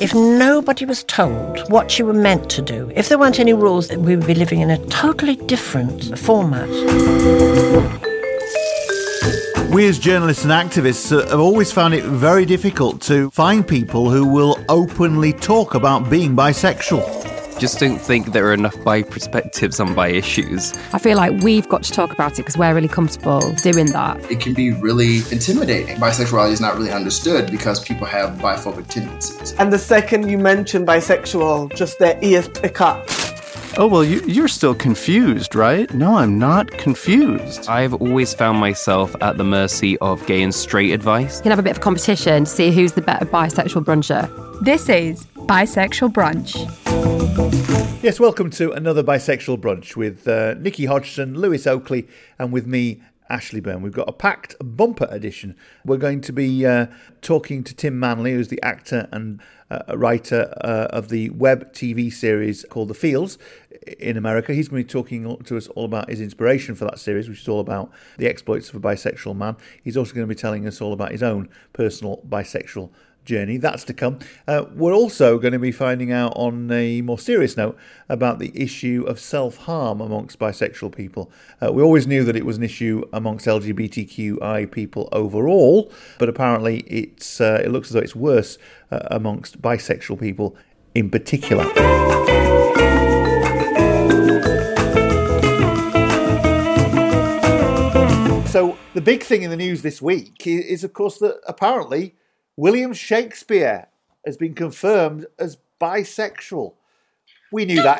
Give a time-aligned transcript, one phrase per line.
[0.00, 3.90] If nobody was told what you were meant to do, if there weren't any rules,
[3.90, 6.70] we would be living in a totally different format.
[9.70, 14.08] We, as journalists and activists, uh, have always found it very difficult to find people
[14.08, 17.29] who will openly talk about being bisexual
[17.60, 20.72] just don't think there are enough bi perspectives on bi issues.
[20.94, 24.18] I feel like we've got to talk about it because we're really comfortable doing that.
[24.30, 25.98] It can be really intimidating.
[25.98, 29.52] Bisexuality is not really understood because people have biphobic tendencies.
[29.58, 33.06] And the second you mention bisexual, just their ears pick up.
[33.78, 35.92] Oh, well, you, are still confused, right?
[35.94, 37.68] No, I'm not confused.
[37.68, 41.36] I've always found myself at the mercy of gay and straight advice.
[41.38, 44.28] You can have a bit of competition to see who's the better bisexual bruncher.
[44.62, 46.54] This is Bisexual Brunch.
[48.02, 52.08] Yes, welcome to another Bisexual Brunch with uh, Nikki Hodgson, Lewis Oakley,
[52.38, 53.82] and with me, Ashley Byrne.
[53.82, 55.56] We've got a packed bumper edition.
[55.84, 56.86] We're going to be uh,
[57.22, 59.40] talking to Tim Manley, who's the actor and
[59.70, 63.38] uh, writer uh, of the web TV series called The Fields
[63.98, 64.52] in America.
[64.52, 67.40] He's going to be talking to us all about his inspiration for that series, which
[67.40, 69.56] is all about the exploits of a bisexual man.
[69.82, 72.90] He's also going to be telling us all about his own personal bisexual
[73.24, 73.56] journey.
[73.56, 74.18] That's to come.
[74.46, 77.76] Uh, we're also going to be finding out on a more serious note
[78.08, 81.30] about the issue of self harm amongst bisexual people.
[81.62, 86.78] Uh, we always knew that it was an issue amongst LGBTQI people overall, but apparently
[86.80, 88.58] it's uh, it looks as though it's worse
[88.90, 90.56] uh, amongst bisexual people
[90.94, 91.64] in particular.
[98.50, 102.16] So the big thing in the news this week is, of course, that apparently
[102.60, 103.88] William Shakespeare
[104.26, 106.74] has been confirmed as bisexual.
[107.50, 107.98] We knew that.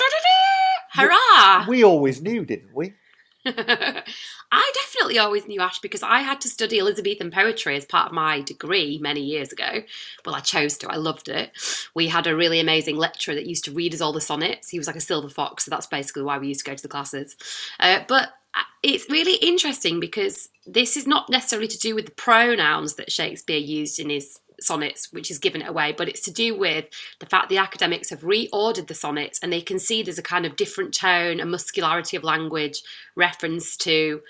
[0.93, 1.65] Hurrah!
[1.67, 2.93] We always knew, didn't we?
[3.47, 8.13] I definitely always knew Ash because I had to study Elizabethan poetry as part of
[8.13, 9.83] my degree many years ago.
[10.27, 11.53] Well, I chose to, I loved it.
[11.95, 14.69] We had a really amazing lecturer that used to read us all the sonnets.
[14.69, 16.83] He was like a silver fox, so that's basically why we used to go to
[16.83, 17.35] the classes.
[17.79, 22.13] Uh, but uh, it's really interesting because this is not necessarily to do with the
[22.13, 26.31] pronouns that Shakespeare used in his sonnets, which is given it away, but it's to
[26.31, 26.87] do with
[27.19, 30.47] the fact the academics have reordered the sonnets and they can see there's a kind
[30.47, 32.83] of different tone, a muscularity of language,
[33.17, 34.21] reference to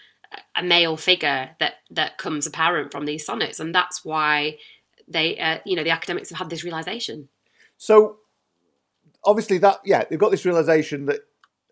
[0.57, 4.57] a male figure that that comes apparent from these sonnets, and that's why
[5.09, 7.29] they, uh, you know, the academics have had this realization.
[7.77, 8.19] So,
[9.25, 11.21] obviously, that yeah, they've got this realization that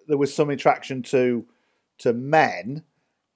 [0.08, 1.46] there was some attraction to
[1.98, 2.84] to men.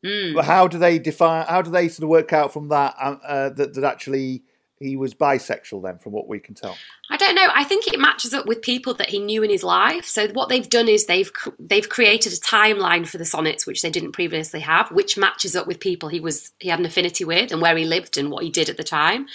[0.05, 0.35] Mm.
[0.35, 1.47] But how do they define?
[1.47, 4.43] How do they sort of work out from that uh, uh that that actually
[4.83, 6.77] he was bisexual then, from what we can tell.
[7.11, 7.49] I don't know.
[7.55, 10.05] I think it matches up with people that he knew in his life.
[10.05, 13.91] So what they've done is they've they've created a timeline for the sonnets which they
[13.91, 17.53] didn't previously have, which matches up with people he was he had an affinity with
[17.53, 19.27] and where he lived and what he did at the time.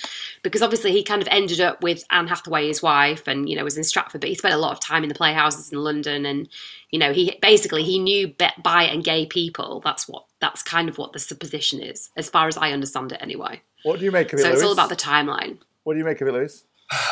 [0.44, 3.64] Because obviously he kind of ended up with Anne Hathaway, his wife, and you know
[3.64, 6.26] was in Stratford, but he spent a lot of time in the playhouses in London,
[6.26, 6.50] and
[6.92, 8.34] you know he basically he knew
[8.64, 9.82] bi and gay people.
[9.84, 13.22] That's what that's kind of what the supposition is, as far as I understand it,
[13.22, 13.62] anyway.
[13.88, 14.42] What do you make of it?
[14.42, 14.60] So Lewis?
[14.60, 15.60] it's all about the timeline.
[15.84, 16.66] What do you make of it, Lewis?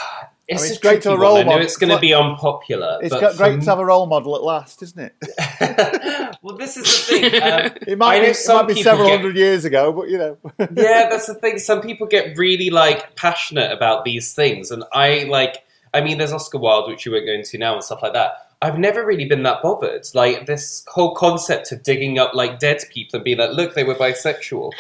[0.48, 1.54] It's, I mean, it's great to have a role model.
[1.54, 3.00] I know it's going to be unpopular.
[3.02, 6.38] It's great to have a role model at last, isn't it?
[6.44, 7.42] well, this is the thing.
[7.42, 10.38] Um, it might, be, it might be several get, hundred years ago, but you know.
[10.60, 11.58] yeah, that's the thing.
[11.58, 15.64] Some people get really like passionate about these things, and I like.
[15.96, 18.45] I mean, there's Oscar Wilde, which you won't go into now, and stuff like that.
[18.66, 20.08] I've never really been that bothered.
[20.16, 23.84] Like this whole concept of digging up like dead people and being like, look, they
[23.84, 24.72] were bisexual.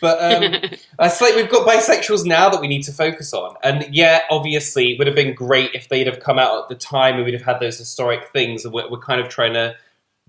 [0.00, 0.54] But um,
[1.00, 3.56] it's like we've got bisexuals now that we need to focus on.
[3.64, 6.76] And yeah, obviously, it would have been great if they'd have come out at the
[6.76, 9.74] time and we'd have had those historic things that we're, we're kind of trying to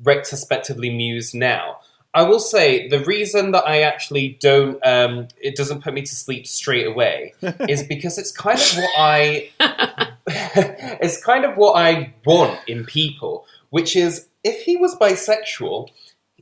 [0.02, 1.81] retrospectively muse now.
[2.16, 6.16] I will say the reason that I actually don't, um, it doesn't put me to
[6.16, 9.50] sleep straight away, is because it's kind of what I,
[10.28, 15.90] it's kind of what I want in people, which is if he was bisexual,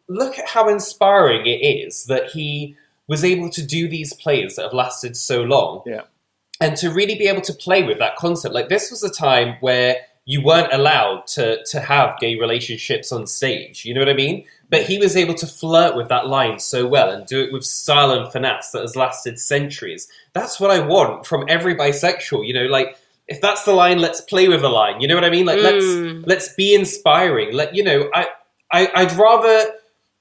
[0.07, 2.75] look at how inspiring it is that he
[3.07, 6.01] was able to do these plays that have lasted so long, yeah,
[6.59, 8.53] and to really be able to play with that concept.
[8.53, 13.25] Like this was a time where you weren't allowed to to have gay relationships on
[13.25, 13.85] stage.
[13.85, 14.45] You know what I mean?
[14.71, 17.65] But he was able to flirt with that line so well and do it with
[17.65, 20.07] style and finesse that has lasted centuries.
[20.31, 22.47] That's what I want from every bisexual.
[22.47, 22.97] You know, like
[23.27, 25.01] if that's the line, let's play with the line.
[25.01, 25.45] You know what I mean?
[25.45, 25.63] Like mm.
[25.63, 27.53] let's let's be inspiring.
[27.53, 28.27] Let you know, I,
[28.71, 29.73] I I'd rather.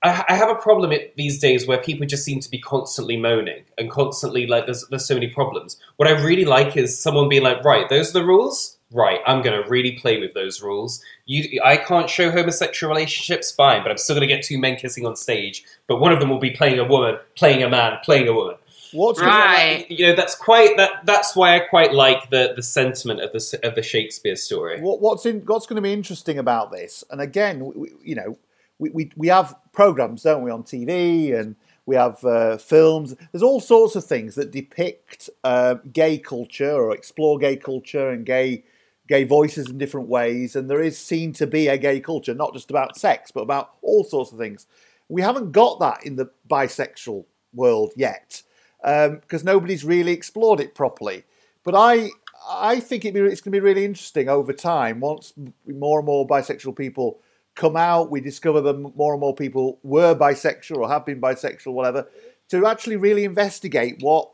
[0.02, 3.64] I, I have a problem these days where people just seem to be constantly moaning
[3.76, 5.76] and constantly like there's there's so many problems.
[5.97, 9.43] What I really like is someone being like, right, those are the rules right, I'm
[9.43, 11.02] going to really play with those rules.
[11.30, 14.74] You, I can't show homosexual relationships, fine, but I'm still going to get two men
[14.74, 15.62] kissing on stage.
[15.86, 18.56] But one of them will be playing a woman, playing a man, playing a woman.
[18.92, 19.86] What's Right.
[19.88, 21.06] You know, that's quite that.
[21.06, 24.80] That's why I quite like the the sentiment of the of the Shakespeare story.
[24.80, 27.04] What, what's in, what's going to be interesting about this?
[27.10, 28.36] And again, we, we- you know,
[28.80, 31.54] we, we, we have programs, don't we, on TV, and
[31.86, 33.14] we have uh, films.
[33.30, 38.26] There's all sorts of things that depict uh, gay culture or explore gay culture and
[38.26, 38.64] gay
[39.10, 40.54] gay voices in different ways.
[40.56, 43.72] And there is seen to be a gay culture, not just about sex, but about
[43.82, 44.66] all sorts of things.
[45.08, 48.42] We haven't got that in the bisexual world yet
[48.80, 51.24] because nobody's really explored it properly.
[51.64, 52.10] But I
[52.48, 55.34] I think it'd be, it's going to be really interesting over time once
[55.66, 57.20] more and more bisexual people
[57.54, 58.10] come out.
[58.10, 62.06] We discover that more and more people were bisexual or have been bisexual, whatever,
[62.48, 64.30] to actually really investigate what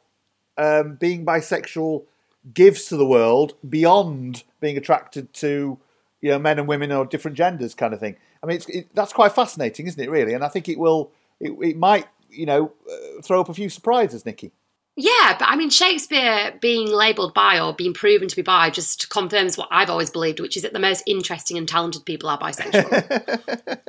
[0.58, 2.05] um, being bisexual
[2.52, 5.78] gives to the world beyond being attracted to
[6.20, 8.16] you know men and women or different genders kind of thing.
[8.43, 10.10] I mean, it's, it, that's quite fascinating, isn't it?
[10.10, 11.10] Really, and I think it will.
[11.40, 14.52] It, it might you know uh, throw up a few surprises, Nikki.
[14.98, 19.10] Yeah, but I mean, Shakespeare being labelled bi or being proven to be bi just
[19.10, 22.38] confirms what I've always believed, which is that the most interesting and talented people are
[22.38, 23.78] bisexual.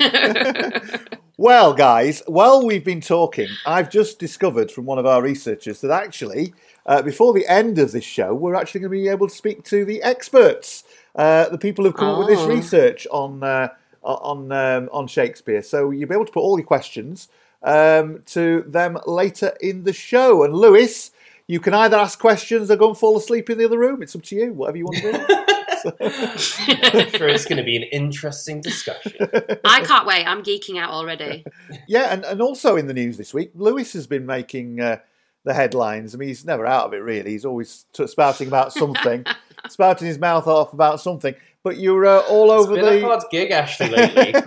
[0.00, 1.00] Amen.
[1.38, 5.90] Well, guys, while we've been talking, I've just discovered from one of our researchers that
[5.90, 6.54] actually,
[6.86, 9.64] uh, before the end of this show, we're actually going to be able to speak
[9.64, 10.84] to the experts,
[11.16, 12.48] uh, the people who've come up with this Oh.
[12.48, 13.68] research on uh,
[14.02, 15.62] on um, on Shakespeare.
[15.62, 17.28] So you'll be able to put all your questions
[17.62, 20.42] um, to them later in the show.
[20.42, 21.12] And Lewis,
[21.46, 24.02] you can either ask questions or go and fall asleep in the other room.
[24.02, 25.18] It's up to you, whatever you want to do.
[26.00, 26.10] I'm
[27.10, 29.14] sure it's going to be an interesting discussion.
[29.64, 30.24] I can't wait.
[30.26, 31.44] I'm geeking out already.
[31.88, 34.98] Yeah, and, and also in the news this week, Lewis has been making uh,
[35.44, 36.14] the headlines.
[36.14, 37.30] I mean, he's never out of it really.
[37.30, 39.24] He's always t- spouting about something,
[39.68, 41.34] spouting his mouth off about something.
[41.64, 43.06] But you're uh, all over It's been a the.
[43.06, 44.34] hard gig, Ashley, lately.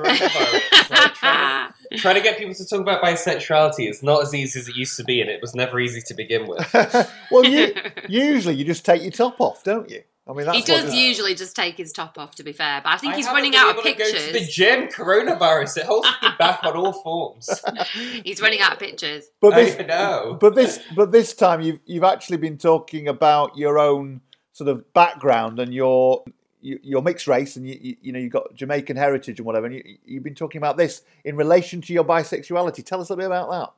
[0.87, 4.59] Like, trying, to, trying to get people to talk about bisexuality is not as easy
[4.59, 6.71] as it used to be, and it was never easy to begin with.
[7.31, 7.73] well, you,
[8.07, 10.03] usually you just take your top off, don't you?
[10.27, 12.81] I mean, that's he does what, usually just take his top off, to be fair,
[12.83, 14.55] but I think I he's running been out of able to Go to the pictures.
[14.55, 15.77] gym, coronavirus.
[15.77, 17.47] It holds me back on all forms.
[18.23, 19.25] He's running out of pictures.
[19.39, 20.37] But this, I know.
[20.41, 24.21] but this, but this time you've you've actually been talking about your own
[24.53, 26.23] sort of background and your
[26.59, 29.67] your mixed race, and you, you you know you've got Jamaican heritage and whatever.
[29.67, 32.83] And you, you've been talking about this in relation to your bisexuality.
[32.83, 33.69] Tell us a bit about that.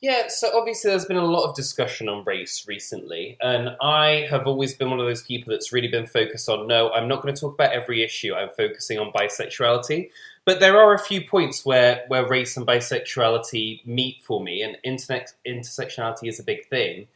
[0.00, 4.46] Yeah, so obviously there's been a lot of discussion on race recently, and I have
[4.46, 7.34] always been one of those people that's really been focused on no, I'm not going
[7.34, 10.10] to talk about every issue, I'm focusing on bisexuality.
[10.44, 14.78] But there are a few points where, where race and bisexuality meet for me, and
[14.84, 17.08] internet, intersectionality is a big thing.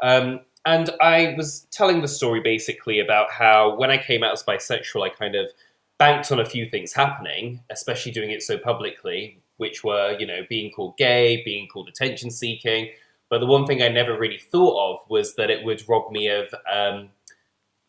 [0.00, 4.44] Um, and I was telling the story basically about how when I came out as
[4.44, 5.50] bisexual, I kind of
[5.98, 10.40] banked on a few things happening, especially doing it so publicly, which were, you know,
[10.48, 12.90] being called gay, being called attention seeking.
[13.30, 16.28] But the one thing I never really thought of was that it would rob me
[16.28, 17.10] of um,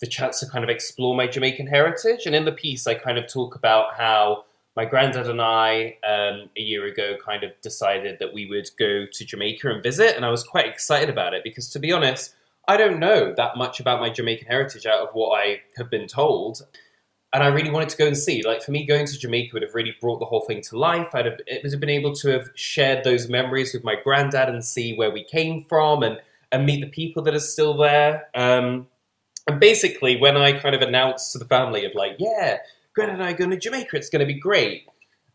[0.01, 2.25] the chance to kind of explore my Jamaican heritage.
[2.25, 4.44] And in the piece, I kind of talk about how
[4.75, 9.06] my granddad and I, um, a year ago, kind of decided that we would go
[9.12, 10.15] to Jamaica and visit.
[10.15, 12.36] And I was quite excited about it because, to be honest,
[12.68, 16.07] I don't know that much about my Jamaican heritage out of what I have been
[16.07, 16.62] told.
[17.31, 18.42] And I really wanted to go and see.
[18.44, 21.14] Like for me, going to Jamaica would have really brought the whole thing to life.
[21.14, 24.50] I'd have, it would have been able to have shared those memories with my granddad
[24.50, 26.20] and see where we came from and,
[26.52, 28.28] and meet the people that are still there.
[28.34, 28.88] Um,
[29.48, 32.58] and basically, when I kind of announced to the family of like, yeah,
[32.94, 34.86] Granddad and I are going to Jamaica, it's going to be great.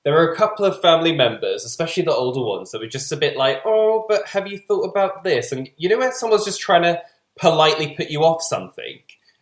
[0.04, 3.16] There were a couple of family members, especially the older ones, that were just a
[3.16, 5.50] bit like, oh, but have you thought about this?
[5.50, 7.00] And you know, when someone's just trying to
[7.38, 8.98] politely put you off something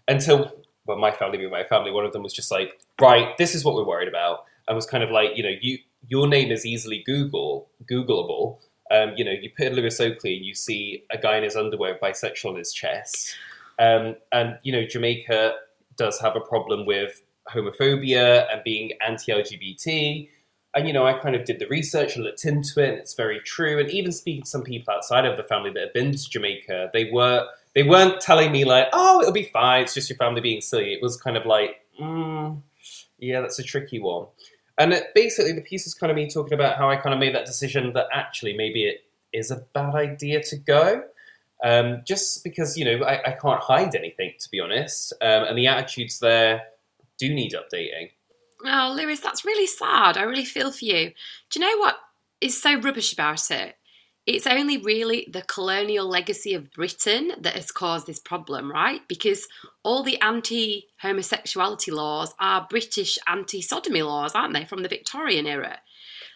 [0.07, 0.53] until,
[0.87, 3.65] well, my family being my family, one of them was just like, right, this is
[3.65, 4.45] what we're worried about.
[4.67, 8.59] And was kind of like, you know, you your name is easily Google Googleable.
[8.91, 11.57] Um, you know, you put in Lewis Oakley and you see a guy in his
[11.57, 13.35] underwear bisexual on his chest.
[13.79, 15.55] Um, and, you know, Jamaica
[15.97, 20.29] does have a problem with homophobia and being anti LGBT.
[20.75, 23.15] And, you know, I kind of did the research and looked into it, and it's
[23.15, 23.79] very true.
[23.79, 26.91] And even speaking to some people outside of the family that have been to Jamaica,
[26.93, 29.83] they were they weren't telling me like, "Oh, it'll be fine.
[29.83, 32.61] It's just your family being silly." It was kind of like, mm,
[33.19, 34.27] "Yeah, that's a tricky one."
[34.79, 37.21] And it, basically, the piece is kind of me talking about how I kind of
[37.21, 41.05] made that decision that actually maybe it is a bad idea to go,
[41.63, 45.57] um, just because you know I, I can't hide anything to be honest, um, and
[45.57, 46.63] the attitudes there
[47.19, 48.11] do need updating.
[48.65, 50.17] Oh, Lewis, that's really sad.
[50.17, 51.13] I really feel for you.
[51.51, 51.97] Do you know what
[52.41, 53.77] is so rubbish about it?
[54.25, 59.01] It's only really the colonial legacy of Britain that has caused this problem, right?
[59.09, 59.49] Because
[59.83, 65.47] all the anti homosexuality laws are British anti sodomy laws, aren't they, from the Victorian
[65.47, 65.81] era?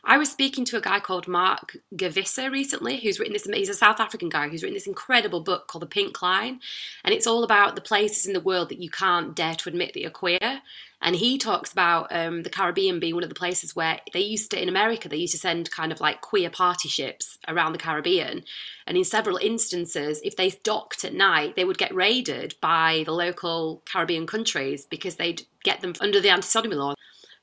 [0.09, 3.45] I was speaking to a guy called Mark Gevisser recently, who's written this.
[3.45, 6.61] He's a South African guy who's written this incredible book called The Pink Line,
[7.03, 9.95] and it's all about the places in the world that you can't dare to admit
[9.95, 10.63] that you're queer.
[11.03, 14.53] And he talks about um, the Caribbean being one of the places where they used
[14.53, 17.79] to, in America, they used to send kind of like queer party ships around the
[17.79, 18.45] Caribbean.
[18.87, 23.13] And in several instances, if they docked at night, they would get raided by the
[23.13, 26.95] local Caribbean countries because they'd get them under the anti sodomy law.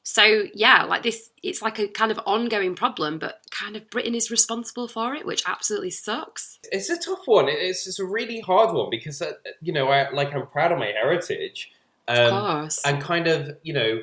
[0.05, 4.13] So, yeah, like this, it's like a kind of ongoing problem, but kind of Britain
[4.15, 6.59] is responsible for it, which absolutely sucks.
[6.71, 7.45] It's a tough one.
[7.47, 9.31] It's, it's a really hard one because, uh,
[9.61, 11.71] you know, I, like I'm proud of my heritage.
[12.09, 12.81] Um, of course.
[12.85, 14.01] And kind of, you know,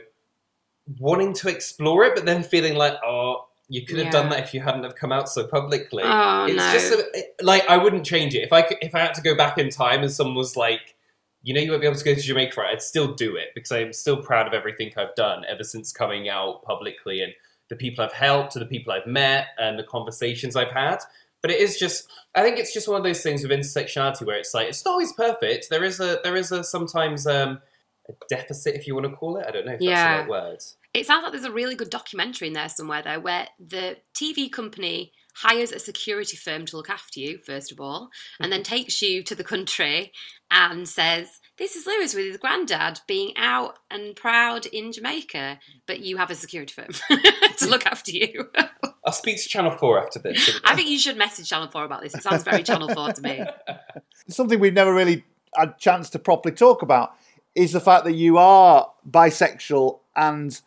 [0.99, 4.12] wanting to explore it, but then feeling like, oh, you could have Yeah.
[4.12, 6.02] done that if you hadn't have come out so publicly.
[6.04, 6.73] Oh, it's no.
[6.73, 9.23] just a, it- like I wouldn't change it if I could, if I had to
[9.23, 10.97] go back in time and someone was like,
[11.42, 12.73] you know, you won't be able to go to Jamaica, right?
[12.73, 16.28] I'd still do it because I'm still proud of everything I've done ever since coming
[16.28, 17.32] out publicly and
[17.70, 20.99] the people I've helped, to the people I've met, and the conversations I've had.
[21.40, 24.37] But it is just, I think it's just one of those things with intersectionality where
[24.37, 25.70] it's like it's not always perfect.
[25.70, 27.61] There is a there is a sometimes um,
[28.09, 29.47] a deficit, if you want to call it.
[29.49, 29.94] I don't know if Yeah.
[29.94, 30.59] that's the right word.
[30.92, 34.50] It sounds like there's a really good documentary in there somewhere, though, where the TV
[34.50, 38.75] company hires a security firm to look after you, first of all, and then mm-hmm.
[38.75, 40.12] takes you to the country
[40.50, 46.00] and says, This is Lewis with his granddad being out and proud in Jamaica, but
[46.00, 47.18] you have a security firm
[47.59, 48.50] to look after you.
[49.04, 50.61] I'll speak to Channel Four after this.
[50.64, 52.14] I think you should message Channel 4 about this.
[52.14, 53.44] It sounds very Channel 4 to me.
[54.28, 55.25] something we've never really
[55.56, 57.14] had a chance to properly talk about
[57.54, 60.61] is the fact that you are bisexual and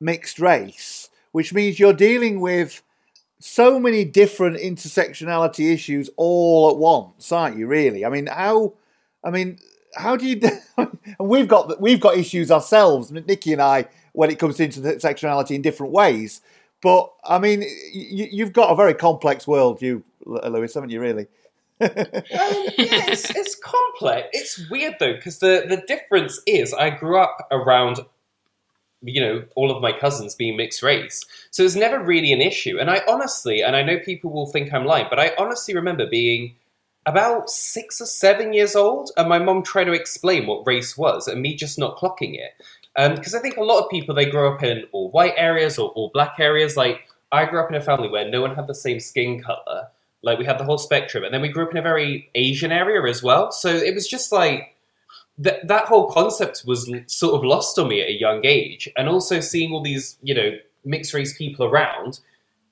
[0.00, 2.82] mixed race, which means you're dealing with
[3.38, 7.66] so many different intersectionality issues all at once, aren't you?
[7.66, 8.04] Really?
[8.04, 8.74] I mean, how?
[9.22, 9.58] I mean,
[9.94, 10.40] how do you?
[10.78, 15.52] and we've got we've got issues ourselves, Nikki and I, when it comes to intersectionality
[15.52, 16.40] in different ways.
[16.82, 17.62] But I mean,
[17.92, 21.00] you, you've got a very complex world, you Lewis, haven't you?
[21.00, 21.26] Really?
[21.78, 21.90] Um,
[22.78, 24.28] yeah, it's, it's complex.
[24.32, 28.00] It's weird though because the the difference is I grew up around
[29.02, 32.78] you know all of my cousins being mixed race, so it's never really an issue.
[32.78, 36.06] And I honestly, and I know people will think I'm lying, but I honestly remember
[36.06, 36.56] being
[37.06, 41.28] about six or seven years old, and my mom trying to explain what race was,
[41.28, 42.52] and me just not clocking it.
[42.96, 45.78] Um, because I think a lot of people they grow up in all white areas
[45.78, 46.76] or all black areas.
[46.76, 49.88] Like I grew up in a family where no one had the same skin color.
[50.22, 52.72] Like we had the whole spectrum, and then we grew up in a very Asian
[52.72, 53.52] area as well.
[53.52, 54.75] So it was just like
[55.38, 55.66] that.
[55.68, 59.40] That whole concept was sort of lost on me at a young age, and also
[59.40, 60.50] seeing all these, you know,
[60.84, 62.20] mixed race people around,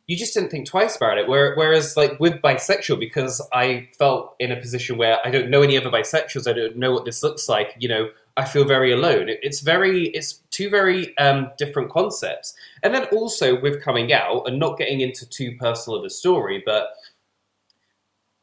[0.07, 1.27] you just didn't think twice about it.
[1.29, 5.63] Where- Whereas, like with bisexual, because I felt in a position where I don't know
[5.63, 7.75] any other bisexuals, I don't know what this looks like.
[7.79, 9.29] You know, I feel very alone.
[9.29, 12.55] It- It's very, it's two very um, different concepts.
[12.83, 16.63] And then also with coming out and not getting into too personal of a story,
[16.65, 16.89] but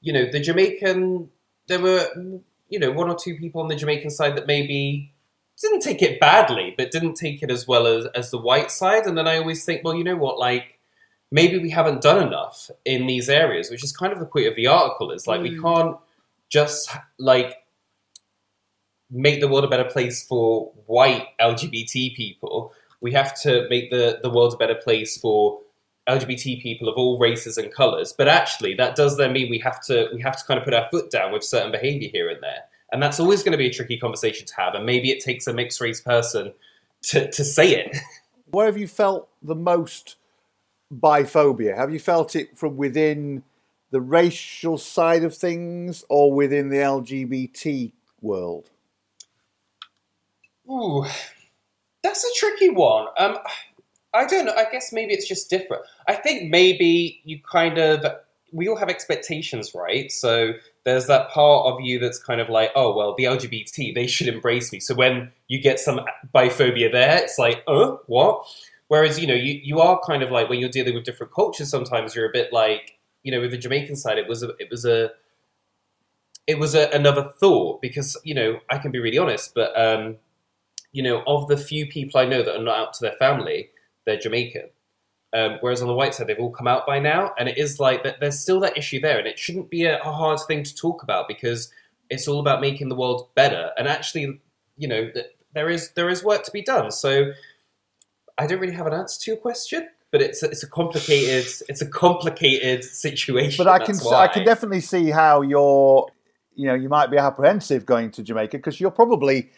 [0.02, 1.30] you know, the Jamaican,
[1.68, 2.10] there were,
[2.72, 5.14] you know, one or two people on the Jamaican side that maybe
[5.62, 9.06] didn't take it badly, but didn't take it as well as, as the white side.
[9.06, 10.80] And then I always think, well, you know what, like,
[11.32, 14.56] maybe we haven't done enough in these areas, which is kind of the point of
[14.56, 15.62] the article is like, we Mm.
[15.62, 15.98] can't
[16.50, 17.58] just, like,
[19.10, 22.74] make the world a better place for white LGBT people.
[23.02, 25.60] We have to make the, the world a better place for
[26.10, 28.14] LGBT people of all races and colours.
[28.18, 30.74] But actually, that does then mean we have to we have to kind of put
[30.74, 33.68] our foot down with certain behaviour here and there, and that's always going to be
[33.68, 34.74] a tricky conversation to have.
[34.74, 36.54] And maybe it takes a mixed race person
[37.04, 37.98] to to say it.
[38.52, 40.18] Where have you felt the most
[40.94, 41.76] biphobia?
[41.76, 43.44] Have you felt it from within
[43.92, 47.92] the racial side of things or within the LGBT
[48.22, 48.70] world?
[50.70, 51.06] Ooh,
[52.04, 53.08] that's a tricky one.
[53.18, 53.38] Um,
[54.14, 54.54] I don't know.
[54.56, 55.84] I guess maybe it's just different.
[56.08, 58.06] I think maybe you kind of
[58.52, 60.12] we all have expectations, right?
[60.12, 60.54] So
[60.84, 64.28] there's that part of you that's kind of like, oh well, the LGBT they should
[64.28, 64.80] embrace me.
[64.80, 66.02] So when you get some
[66.36, 68.46] biphobia there, it's like, oh, what?
[68.88, 71.70] Whereas you know you you are kind of like when you're dealing with different cultures,
[71.70, 74.70] sometimes you're a bit like you know with the Jamaican side, it was a it
[74.70, 75.12] was a
[76.48, 80.18] it was a, another thought because you know I can be really honest, but um,
[80.92, 83.70] you know of the few people I know that are not out to their family,
[84.06, 84.70] they're Jamaican.
[85.34, 87.80] Um, whereas on the white side, they've all come out by now, and it is
[87.80, 88.20] like that.
[88.20, 91.04] There's still that issue there, and it shouldn't be a, a hard thing to talk
[91.04, 91.72] about because
[92.10, 93.72] it's all about making the world better.
[93.78, 94.42] And actually,
[94.76, 96.92] you know, th- there is there is work to be done.
[96.92, 97.32] So
[98.38, 101.46] I don't really have an answer to your question, but it's a, it's a complicated
[101.70, 103.64] it's a complicated situation.
[103.64, 106.12] But I can that's I can definitely see how you're
[106.56, 109.50] you know you might be apprehensive going to Jamaica because you're probably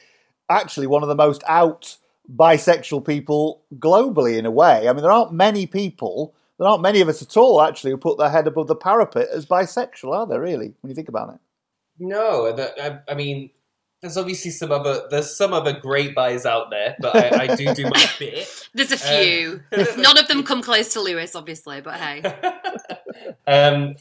[0.49, 1.97] actually one of the most out
[2.31, 4.87] bisexual people globally in a way.
[4.87, 7.97] I mean there aren't many people there aren't many of us at all actually who
[7.97, 10.39] put their head above the parapet as bisexual, are there?
[10.39, 11.39] Really, when you think about it.
[11.99, 13.49] No, the, I, I mean,
[14.01, 17.73] there's obviously some other there's some other great buys out there, but I, I do
[17.73, 18.69] do my bit.
[18.73, 19.61] There's a few.
[19.97, 22.21] None of them come close to Lewis, obviously, but hey.
[23.47, 23.95] um,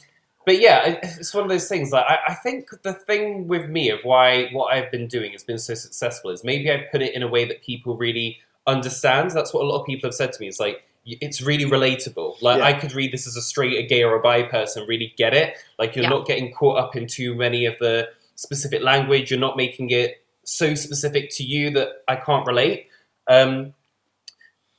[0.45, 1.91] but yeah, it's one of those things.
[1.91, 5.43] Like I, I think the thing with me of why what I've been doing has
[5.43, 9.31] been so successful is maybe I put it in a way that people really understand.
[9.31, 10.47] That's what a lot of people have said to me.
[10.47, 12.41] It's like it's really relatable.
[12.41, 12.65] Like Yeah.
[12.65, 15.33] I could read this as a straight, a gay, or a bi person, really get
[15.33, 15.57] it.
[15.77, 16.09] Like you're Yeah.
[16.09, 19.29] not getting caught up in too many of the specific language.
[19.29, 22.87] You're not making it so specific to you that I can't relate.
[23.27, 23.73] Um,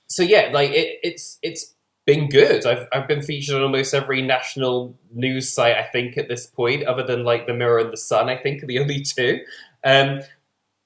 [0.08, 1.73] so yeah, like it, it's it's
[2.06, 2.66] been good.
[2.66, 6.84] I've I've been featured on almost every national news site I think at this point,
[6.84, 8.28] other than like the Mirror and the Sun.
[8.28, 9.40] I think are the only two.
[9.84, 10.20] Um,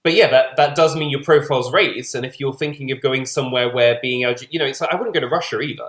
[0.05, 2.15] but yeah, that that does mean your profile's raised.
[2.15, 4.97] And if you're thinking of going somewhere where being LG, you know, it's like I
[4.97, 5.89] wouldn't go to Russia either.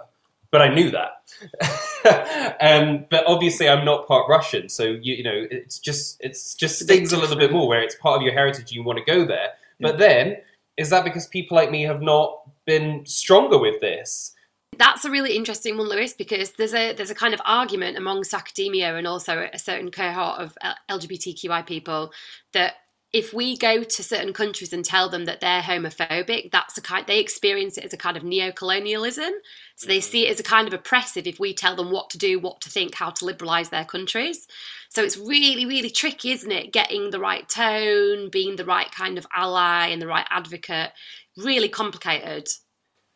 [0.52, 2.58] But I knew that.
[2.60, 6.80] um, but obviously, I'm not part Russian, so you, you know, it's just it's just
[6.80, 8.72] stings a little bit more where it's part of your heritage.
[8.72, 10.38] You want to go there, but then
[10.76, 14.34] is that because people like me have not been stronger with this?
[14.80, 18.34] That's a really interesting one, Lewis, because there's a there's a kind of argument amongst
[18.34, 22.14] academia and also a certain cohort of uh, LGBTQI people
[22.54, 22.76] that
[23.12, 27.06] if we go to certain countries and tell them that they're homophobic, that's a kind
[27.08, 29.32] they experience it as a kind of neo-colonialism.
[29.76, 30.12] So they mm-hmm.
[30.12, 32.62] see it as a kind of oppressive if we tell them what to do, what
[32.62, 34.48] to think, how to liberalize their countries.
[34.88, 36.72] So it's really, really tricky, isn't it?
[36.72, 40.92] Getting the right tone, being the right kind of ally and the right advocate.
[41.36, 42.48] Really complicated.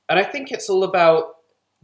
[0.10, 1.36] And I think it's all about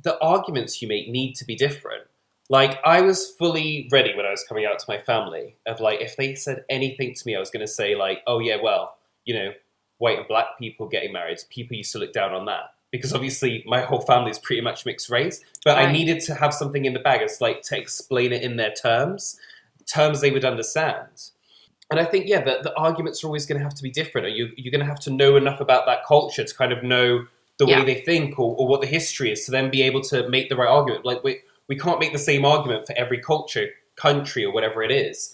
[0.02, 2.04] the arguments you make need to be different.
[2.50, 6.02] Like I was fully ready when I was coming out to my family of like
[6.02, 8.96] if they said anything to me, I was going to say like, oh yeah, well,
[9.26, 9.52] you know,
[10.00, 13.64] white and black people getting married, people used to look down on that because obviously
[13.68, 15.44] my whole family is pretty much mixed race.
[15.64, 18.58] But I needed to have something in the bag as like to explain it in
[18.58, 19.40] their terms,
[19.86, 21.30] terms they would understand.
[21.92, 24.28] And I think, yeah, the, the arguments are always going to have to be different.
[24.28, 26.84] Or you, you're going to have to know enough about that culture to kind of
[26.84, 27.26] know
[27.60, 27.80] the Yeah.
[27.80, 30.50] way they think or, or what the history is to then be able to make
[30.50, 31.06] the right argument.
[31.06, 34.92] Like, we, we can't make the same argument for every culture, country, or whatever it
[34.92, 35.34] is.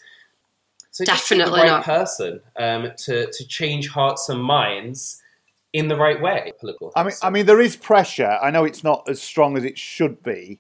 [0.92, 1.84] So Definitely the right not.
[1.86, 5.22] person um, to, to change hearts and minds
[5.74, 6.52] in the right way.
[6.60, 6.94] Political.
[6.96, 8.38] I mean, I mean, there is pressure.
[8.42, 10.60] I know it's not as strong as it should be,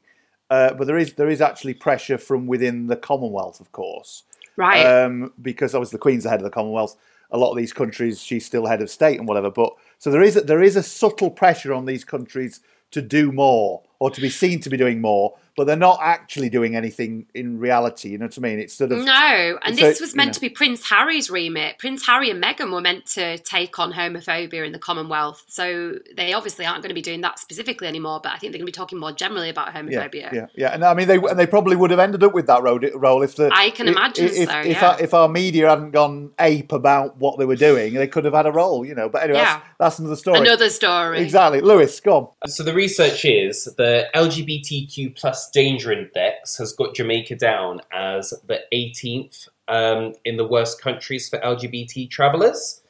[0.49, 4.23] uh, but there is there is actually pressure from within the Commonwealth, of course,
[4.57, 4.85] Right.
[4.85, 6.97] um, because obviously the Queen's the head of the Commonwealth.
[7.31, 9.49] A lot of these countries, she's still head of state and whatever.
[9.49, 12.59] But so there is a, there is a subtle pressure on these countries
[12.91, 16.49] to do more or to be seen to be doing more, but they're not actually
[16.49, 18.09] doing anything in reality.
[18.09, 18.59] You know what I mean?
[18.59, 20.33] It's sort of No, and so, this was you meant know.
[20.33, 21.77] to be Prince Harry's remit.
[21.79, 26.33] Prince Harry and Meghan were meant to take on homophobia in the Commonwealth, so they
[26.33, 28.19] obviously aren't going to be doing that specifically anymore.
[28.21, 30.31] But I think they're going to be talking more generally about homophobia.
[30.33, 30.73] yeah, yeah.
[30.73, 33.35] And I mean, they and they probably would have ended up with that role if
[33.35, 34.89] the I can imagine if, so, If, yeah.
[34.89, 38.33] our, if our media hadn't gone ape about what they were doing, they could have
[38.33, 39.09] had a role, you know.
[39.09, 39.61] But anyway, Yeah.
[39.79, 40.39] that's, that's another story.
[40.39, 41.19] Another story.
[41.21, 42.49] Exactly, Lewis, go on.
[42.49, 48.61] So the research is the LGBTQ plus danger index has got Jamaica down as the
[48.73, 52.81] 18th um, in the worst countries for LGBT travelers.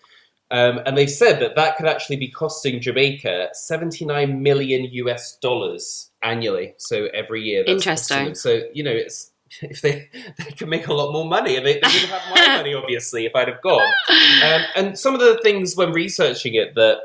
[0.52, 6.12] Um, and they've said that that could actually be costing Jamaica 79 million US dollars
[6.24, 6.76] annually.
[6.78, 7.64] So every year.
[7.66, 8.36] That's Interesting.
[8.36, 11.74] So, you know, it's if they they can make a lot more money, and they,
[11.74, 13.94] they would have my money, obviously, if I'd have gone.
[14.44, 17.00] Um, and some of the things when researching it that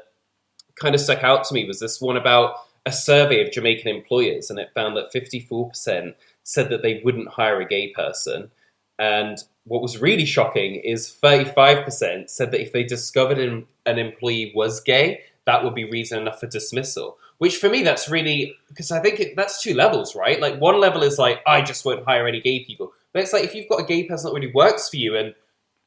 [0.76, 2.54] kind of stuck out to me was this one about
[2.86, 7.60] a survey of Jamaican employers, and it found that 54% said that they wouldn't hire
[7.60, 8.50] a gay person.
[8.98, 14.80] And what was really shocking is 35% said that if they discovered an, employee was
[14.80, 17.16] gay, that would be reason enough for dismissal.
[17.38, 20.38] Which for me, that's really because I think it, that's two levels, right?
[20.38, 23.44] Like one level is like I just won't hire any gay people, but it's like
[23.44, 25.34] if you've got a gay person that really works for you, and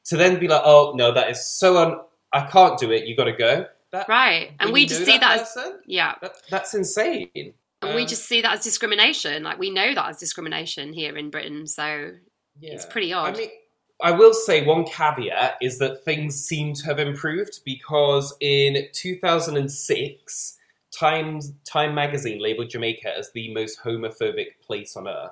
[0.06, 2.00] to then be like, oh no, that is so un,
[2.32, 3.06] I can't do it.
[3.06, 3.66] You got to go.
[3.94, 7.30] That, Right, and we just see that as person, yeah, that, that's insane.
[7.34, 9.42] and we Um, just see that as discrimination.
[9.44, 12.10] Like we know that as discrimination here in Britain, so
[12.60, 13.34] it's pretty odd.
[13.34, 13.48] I mean,
[14.02, 20.58] I will say one caveat is that things seem to have improved because in 2006,
[20.92, 25.30] Time Time magazine labeled Jamaica as the most homophobic place on earth.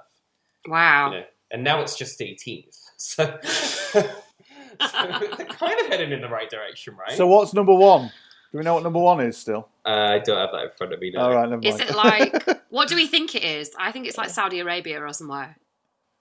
[0.66, 1.11] wow.
[1.12, 2.79] You know, and now it's just 18th.
[3.05, 7.16] So, so they're kind of heading in the right direction, right?
[7.16, 8.12] So, what's number one?
[8.53, 9.69] Do we know what number one is still?
[9.87, 11.23] uh, I don't have that in front of me now.
[11.23, 11.65] All right, never mind.
[11.67, 13.71] Is it like what do we think it is?
[13.79, 15.57] I think it's like Saudi Arabia or somewhere.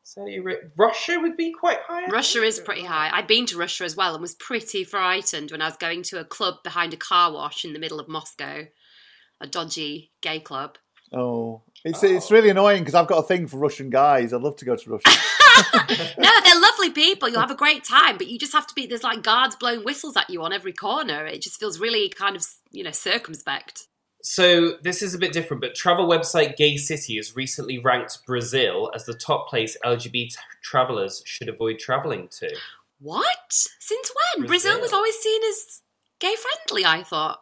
[0.04, 2.06] Saudi Ara- Russia would be quite high.
[2.06, 2.46] I Russia think.
[2.48, 3.10] is pretty high.
[3.13, 6.20] I'd been to Russia as well and was pretty frightened when I was going to
[6.20, 8.65] a club behind a car wash in the middle of Moscow,
[9.39, 10.78] a dodgy gay club.
[11.13, 14.34] oh, It's it's really annoying because I've got a thing for Russian guys.
[14.34, 15.20] I'd love to go to Russia.
[16.18, 17.30] no, they're lovely people.
[17.30, 18.86] You'll have a great time, but you just have to be.
[18.86, 21.26] There's like guards blowing whistles at you on every corner.
[21.26, 23.88] It just feels really kind of you know circumspect.
[24.24, 28.92] So this is a bit different, but travel website Gay City has recently ranked Brazil
[28.94, 32.56] as the top place LGBT travelers should avoid traveling to.
[33.00, 33.26] What?
[33.50, 34.46] Since when?
[34.46, 35.82] Brazil, Brazil was always seen as
[36.20, 36.86] gay friendly.
[36.86, 37.40] I thought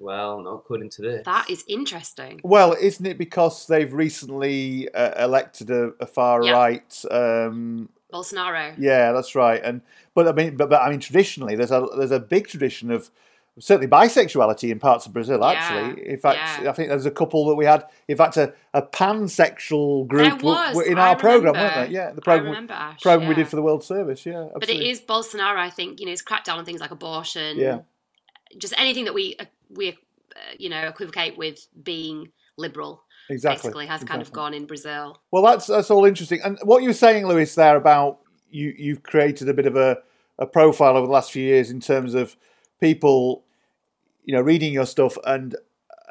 [0.00, 1.24] Well, not according to this.
[1.26, 2.40] that is interesting.
[2.42, 6.52] well, isn't it because they've recently uh, elected a, a far Yeah.
[6.52, 7.04] right?
[7.10, 8.74] Um, Bolsonaro.
[8.78, 9.60] yeah, that's right.
[9.62, 9.82] And
[10.14, 13.10] but I mean, but, but I mean, traditionally, there's a there's a big tradition of
[13.58, 15.44] certainly bisexuality in parts of Brazil.
[15.44, 16.70] Actually, in fact, yeah.
[16.70, 17.84] I think there's a couple that we had.
[18.08, 21.94] In fact, a, a pansexual group There was, were in I our program, weren't they?
[21.94, 24.24] Yeah, the I program remember, Ash, program we did for the World Service.
[24.24, 25.56] Yeah, But it is Bolsonaro.
[25.58, 27.58] I think you know, he's cracked down on things like abortion.
[27.58, 27.80] Yeah.
[28.58, 29.92] Just anything that we uh, we uh,
[30.58, 33.04] you know equivocate with being liberal.
[33.28, 35.20] Exactly, Basically, has kind of gone in Brazil.
[35.30, 36.40] Well, that's that's all interesting.
[36.42, 38.18] And what you were saying, Lewis, there about
[38.50, 39.98] you you've created a bit of a,
[40.38, 42.36] a profile over the last few years in terms of
[42.80, 43.44] people,
[44.24, 45.54] you know, reading your stuff and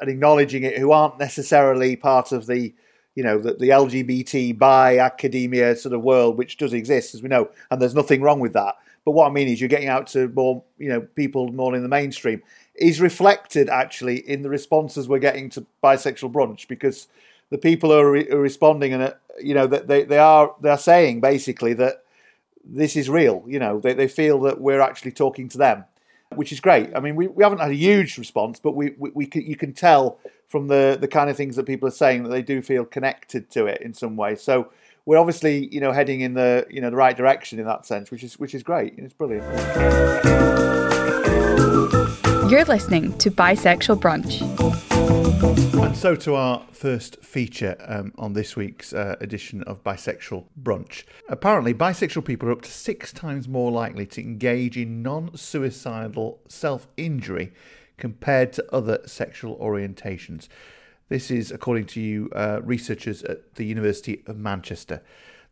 [0.00, 2.74] and acknowledging it who aren't necessarily part of the
[3.14, 7.28] you know the, the LGBT by academia sort of world, which does exist as we
[7.28, 8.76] know, and there's nothing wrong with that.
[9.04, 11.82] But what I mean is, you're getting out to more, you know, people more in
[11.82, 12.42] the mainstream.
[12.74, 17.08] Is reflected actually in the responses we're getting to bisexual brunch because
[17.50, 20.54] the people who are, re- are responding and uh, you know that they, they are
[20.60, 22.04] they are saying basically that
[22.64, 23.44] this is real.
[23.46, 25.84] You know, they, they feel that we're actually talking to them,
[26.34, 26.90] which is great.
[26.94, 29.56] I mean, we, we haven't had a huge response, but we, we, we can, you
[29.56, 32.60] can tell from the, the kind of things that people are saying that they do
[32.62, 34.36] feel connected to it in some way.
[34.36, 34.70] So
[35.10, 38.12] we're obviously you know heading in the you know the right direction in that sense,
[38.12, 38.94] which is which is great.
[38.96, 39.44] It's brilliant.
[42.48, 44.40] You're listening to Bisexual Brunch.
[45.84, 51.02] And so to our first feature um, on this week's uh, edition of Bisexual Brunch.
[51.28, 56.38] Apparently, bisexual people are up to six times more likely to engage in non suicidal
[56.46, 57.52] self injury
[57.98, 60.46] compared to other sexual orientations.
[61.10, 65.02] This is according to you uh, researchers at the University of Manchester.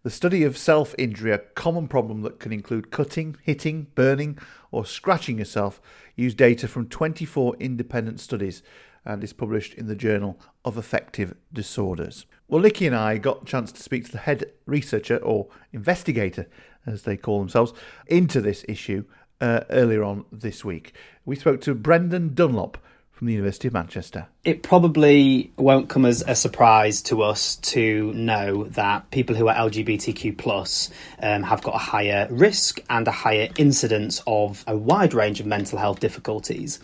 [0.05, 4.39] The study of self injury, a common problem that can include cutting, hitting, burning,
[4.71, 5.81] or scratching yourself,
[6.15, 8.63] used data from 24 independent studies
[9.05, 12.25] and is published in the Journal of Affective Disorders.
[12.47, 16.47] Well, Nikki and I got a chance to speak to the head researcher or investigator,
[16.87, 17.73] as they call themselves,
[18.07, 19.07] into this issue
[19.41, 20.95] uh, earlier on this week.
[21.25, 22.79] We spoke to Brendan Dunlop
[23.19, 24.29] from the University of Manchester.
[24.45, 29.55] It probably won't come as a surprise to us to know that people who are
[29.57, 35.15] LGBTQ plus um, have got a higher risk and a higher incidence of a wide
[35.15, 36.79] range of mental health difficulties,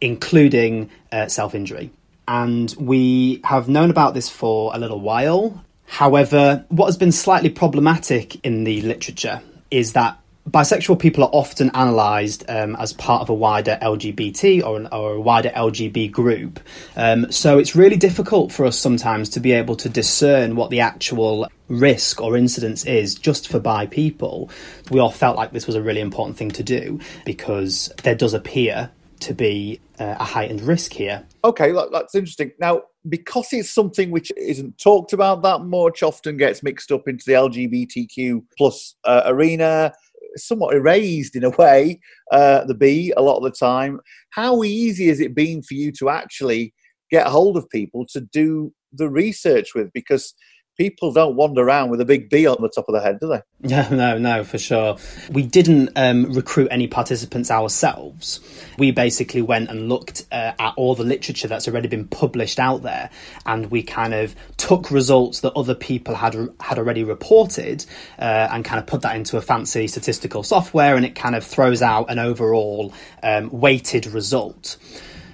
[0.00, 1.92] including uh, self injury.
[2.26, 5.64] And we have known about this for a little while.
[5.86, 10.18] However, what has been slightly problematic in the literature is that
[10.50, 15.14] bisexual people are often analysed um, as part of a wider LGBT or, an, or
[15.14, 16.60] a wider LGB group.
[16.96, 20.80] Um, so it's really difficult for us sometimes to be able to discern what the
[20.80, 24.50] actual risk or incidence is just for bi people.
[24.90, 28.34] We all felt like this was a really important thing to do because there does
[28.34, 31.24] appear to be uh, a heightened risk here.
[31.44, 32.52] Okay, that, that's interesting.
[32.58, 37.24] Now, because it's something which isn't talked about that much, often gets mixed up into
[37.26, 39.92] the LGBTQ plus uh, arena,
[40.36, 42.00] somewhat erased in a way,
[42.32, 44.00] uh, the B a lot of the time.
[44.30, 46.74] How easy has it been for you to actually
[47.10, 49.90] get hold of people to do the research with?
[49.92, 50.34] Because
[50.76, 53.28] people don't wander around with a big B on the top of their head, do
[53.28, 53.42] they?
[53.70, 54.96] Yeah, no, no, for sure.
[55.30, 58.40] We didn't um, recruit any participants ourselves.
[58.78, 62.82] We basically went and looked uh, at all the literature that's already been published out
[62.82, 63.10] there,
[63.44, 67.84] and we kind of took results that other people had had already reported,
[68.18, 71.44] uh, and kind of put that into a fancy statistical software, and it kind of
[71.44, 74.78] throws out an overall um, weighted result.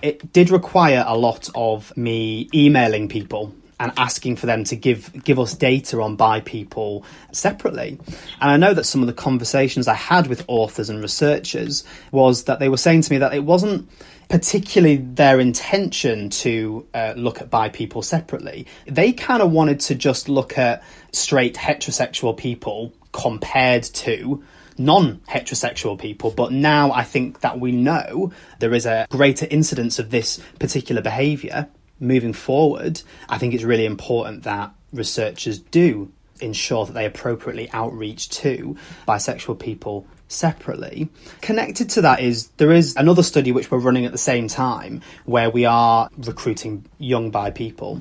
[0.03, 5.25] It did require a lot of me emailing people and asking for them to give
[5.25, 7.99] give us data on bi people separately.
[8.41, 12.45] And I know that some of the conversations I had with authors and researchers was
[12.45, 13.89] that they were saying to me that it wasn't
[14.29, 18.67] particularly their intention to uh, look at bi people separately.
[18.87, 24.43] They kind of wanted to just look at straight heterosexual people compared to
[24.79, 29.99] non heterosexual people, but now I think that we know there is a greater incidence
[29.99, 31.69] of this particular behaviour
[32.01, 33.03] moving forward.
[33.29, 38.77] I think it's really important that researchers do ensure that they appropriately outreach to
[39.09, 41.09] bisexual people separately.
[41.41, 45.01] Connected to that is there is another study which we're running at the same time
[45.25, 48.01] where we are recruiting young bi people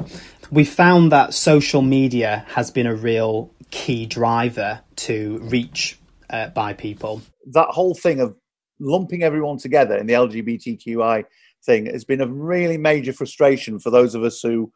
[0.51, 7.21] we found that social media has been a real key driver to reach uh, people.
[7.51, 8.35] That whole thing of
[8.79, 11.23] lumping everyone together in the LGBTQI
[11.65, 14.71] thing has been a really major frustration for those of us who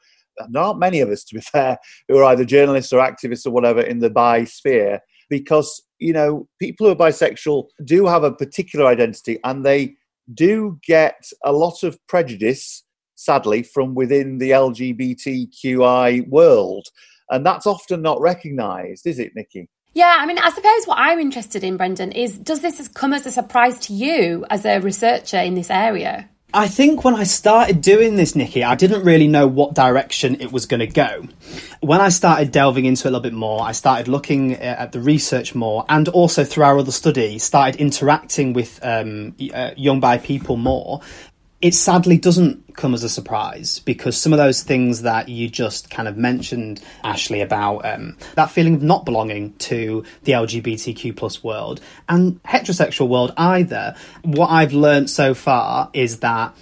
[0.55, 3.81] aren't many of us, to be fair, who are either journalists or activists or whatever
[3.81, 8.85] in the bi sphere, because you know people who are bisexual do have a particular
[8.85, 9.95] identity and they
[10.33, 12.83] do get a lot of prejudice,
[13.15, 16.87] sadly, from within the LGBTQI world,
[17.29, 19.69] and that's often not recognised, is it, Nikki?
[19.93, 23.25] Yeah, I mean, I suppose what I'm interested in, Brendan, is does this come as
[23.25, 26.29] a surprise to you as a researcher in this area?
[26.51, 30.51] I think when I started doing this, Nikki, I didn't really know what direction it
[30.51, 31.27] was going to go.
[31.79, 34.91] When I started delving into it a little bit more, I started looking uh, at
[34.91, 39.99] the research more, and also through our other study, started interacting with um, uh, young
[39.99, 41.01] bi people more
[41.61, 45.89] it sadly doesn't come as a surprise because some of those things that you just
[45.89, 51.43] kind of mentioned, Ashley, about um, that feeling of not belonging to the LGBTQ plus
[51.43, 53.95] world and heterosexual world either.
[54.23, 56.55] What I've learned so far is that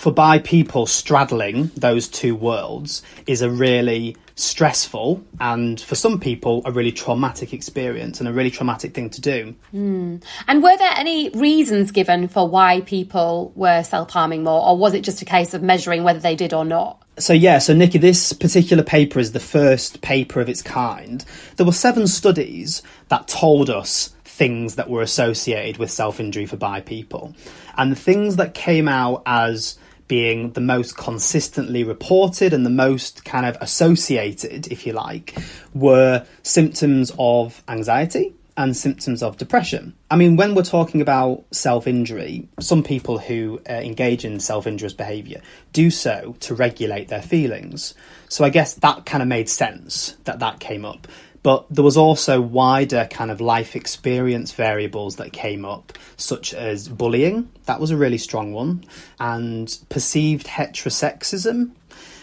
[0.00, 6.62] for bi people straddling those two worlds is a really stressful and for some people
[6.64, 9.54] a really traumatic experience and a really traumatic thing to do.
[9.74, 10.22] Mm.
[10.48, 15.02] And were there any reasons given for why people were self-harming more or was it
[15.02, 17.02] just a case of measuring whether they did or not?
[17.18, 21.22] So yeah, so Nikki, this particular paper is the first paper of its kind.
[21.56, 26.80] There were seven studies that told us things that were associated with self-injury for bi
[26.80, 27.34] people.
[27.76, 29.76] And the things that came out as
[30.10, 35.38] being the most consistently reported and the most kind of associated, if you like,
[35.72, 39.94] were symptoms of anxiety and symptoms of depression.
[40.10, 44.66] I mean, when we're talking about self injury, some people who uh, engage in self
[44.66, 45.40] injurious behaviour
[45.72, 47.94] do so to regulate their feelings.
[48.28, 51.06] So I guess that kind of made sense that that came up.
[51.42, 56.88] But there was also wider kind of life experience variables that came up, such as
[56.88, 58.84] bullying, that was a really strong one,
[59.18, 61.70] and perceived heterosexism,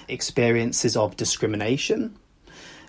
[0.07, 2.15] experiences of discrimination,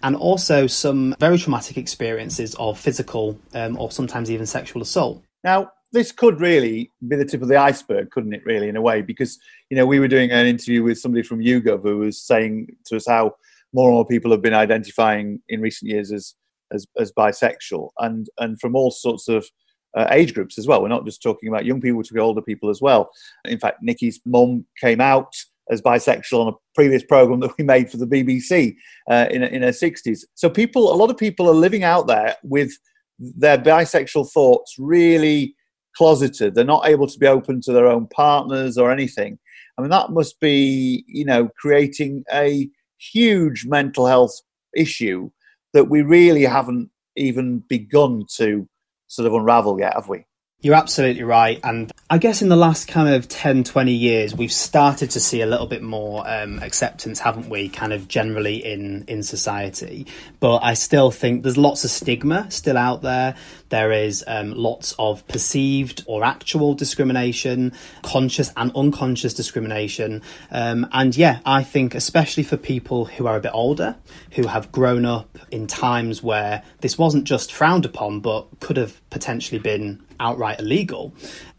[0.02, 5.22] and also some very traumatic experiences of physical um, or sometimes even sexual assault.
[5.42, 8.82] Now, this could really be the tip of the iceberg, couldn't it, really, in a
[8.82, 9.00] way?
[9.00, 9.38] Because,
[9.70, 12.96] you know, we were doing an interview with somebody from YouGov who was saying to
[12.96, 13.36] us how
[13.72, 16.34] more and more people have been identifying in recent years as
[16.72, 19.48] as, as bisexual, and and from all sorts of
[19.96, 20.82] uh, age groups as well.
[20.82, 23.10] We're not just talking about young people, we're to older people as well.
[23.44, 25.32] In fact, Nikki's mum came out
[25.70, 28.74] as bisexual on a previous program that we made for the BBC
[29.10, 30.20] uh, in, in her 60s.
[30.34, 32.72] So people, a lot of people are living out there with
[33.18, 35.54] their bisexual thoughts really
[35.96, 36.54] closeted.
[36.54, 39.38] They're not able to be open to their own partners or anything.
[39.76, 44.40] I mean, that must be, you know, creating a huge mental health
[44.76, 45.30] issue
[45.72, 48.68] that we really haven't even begun to
[49.06, 50.24] sort of unravel yet, have we?
[50.60, 51.60] You're absolutely right.
[51.62, 55.40] And I guess in the last kind of 10, 20 years, we've started to see
[55.40, 60.04] a little bit more um, acceptance, haven't we, kind of generally in, in society.
[60.40, 63.36] But I still think there's lots of stigma still out there.
[63.68, 70.22] There is um, lots of perceived or actual discrimination, conscious and unconscious discrimination.
[70.50, 73.94] Um, and yeah, I think especially for people who are a bit older,
[74.32, 79.08] who have grown up in times where this wasn't just frowned upon, but could have
[79.10, 81.14] potentially been outright illegal.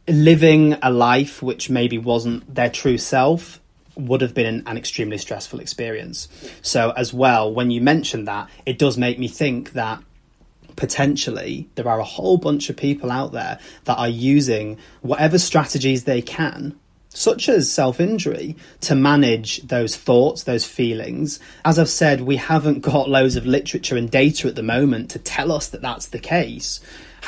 [0.08, 3.60] Living a life which maybe wasn't their true self
[3.95, 6.28] would have been an, an, extremely stressful experience.
[6.62, 10.02] So, as well, when you mention that, it does make me think that
[10.80, 16.06] potentially there are a whole bunch of people out there that are using whatever strategies
[16.06, 16.80] they can.
[17.12, 21.39] Such as self injury to manage those thoughts, those feelings.
[21.65, 25.19] As I've said, we haven't got loads of literature and data at the moment to
[25.19, 26.80] tell us that that's the case.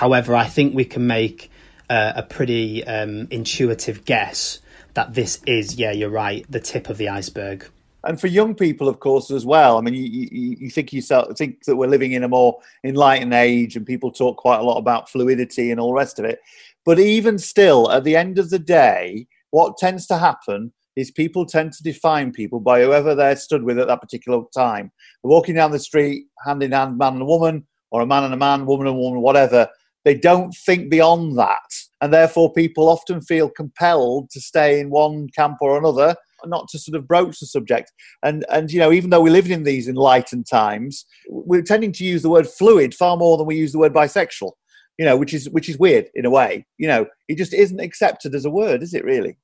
[0.02, 1.52] However, I think we can make
[1.88, 4.60] uh, a pretty um, intuitive guess
[4.96, 7.70] that this is, yeah, you're right, the tip of the iceberg.
[8.04, 9.78] And for young people, of course, as well.
[9.78, 13.36] I mean, you, you, you think yourself think that we're living in a more enlightened
[13.36, 16.40] age, and people talk quite a lot about fluidity and all the rest of it.
[16.84, 21.46] But even still, at the end of the day, what tends to happen is people
[21.46, 24.92] tend to define people by whoever they're stood with at that particular time.
[25.22, 28.34] They're walking down the street, hand in hand, man and woman, or a man and
[28.34, 29.70] a man, woman and woman, whatever.
[30.04, 31.60] They don't think beyond that.
[32.02, 36.80] And therefore, people often feel compelled to stay in one camp or another, not to
[36.80, 37.92] sort of broach the subject.
[38.24, 42.04] And, and you know, even though we live in these enlightened times, we're tending to
[42.04, 44.54] use the word fluid far more than we use the word bisexual,
[44.98, 46.66] you know, which is, which is weird in a way.
[46.78, 49.38] You know, it just isn't accepted as a word, is it really?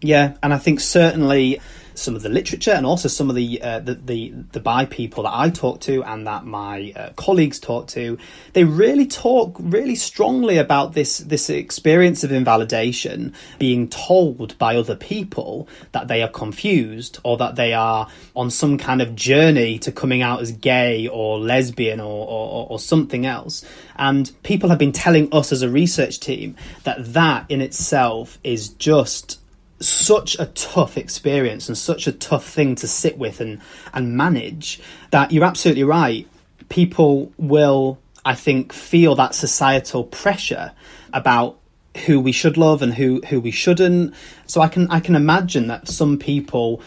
[0.00, 1.60] Yeah, and I think certainly
[1.94, 5.24] some of the literature and also some of the uh, the, the, the bi people
[5.24, 8.18] that I talk to and that my uh, colleagues talk to,
[8.52, 14.96] they really talk really strongly about this this experience of invalidation, being told by other
[14.96, 19.92] people that they are confused or that they are on some kind of journey to
[19.92, 23.64] coming out as gay or lesbian or, or, or something else.
[23.96, 28.70] And people have been telling us as a research team that that in itself is
[28.70, 29.41] just
[29.88, 33.60] such a tough experience and such a tough thing to sit with and
[33.92, 36.26] and manage that you're absolutely right.
[36.68, 40.72] People will i think feel that societal pressure
[41.12, 41.58] about
[42.06, 44.14] who we should love and who who we shouldn't.
[44.46, 46.82] So i can i can imagine that some people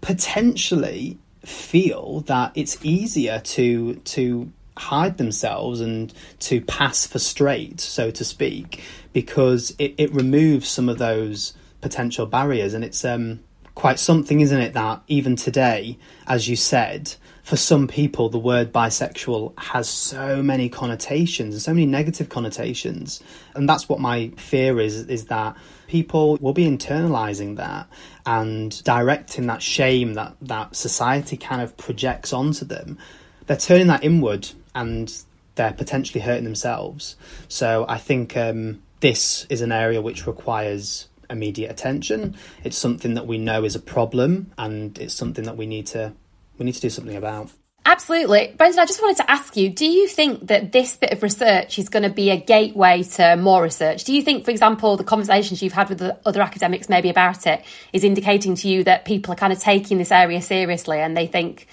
[0.00, 8.10] potentially feel that it's easier to to hide themselves and to pass for straight so
[8.12, 8.80] to speak
[9.12, 12.74] because it, it removes some of those potential barriers.
[12.74, 13.40] And it's um,
[13.74, 18.72] quite something, isn't it, that even today, as you said, for some people, the word
[18.72, 23.22] bisexual has so many connotations and so many negative connotations.
[23.54, 27.88] And that's what my fear is, is that people will be internalizing that
[28.26, 32.98] and directing that shame that, that society kind of projects onto them.
[33.46, 35.10] They're turning that inward and
[35.54, 37.16] they're potentially hurting themselves.
[37.48, 42.36] So I think um, this is an area which requires immediate attention.
[42.64, 46.12] It's something that we know is a problem, and it's something that we need to
[46.58, 47.50] we need to do something about.
[47.88, 48.54] Absolutely.
[48.58, 51.78] Brendan, I just wanted to ask you do you think that this bit of research
[51.78, 54.04] is going to be a gateway to more research?
[54.04, 57.46] Do you think, for example, the conversations you've had with the other academics maybe about
[57.46, 57.64] it
[57.94, 61.26] is indicating to you that people are kind of taking this area seriously and they
[61.26, 61.66] think,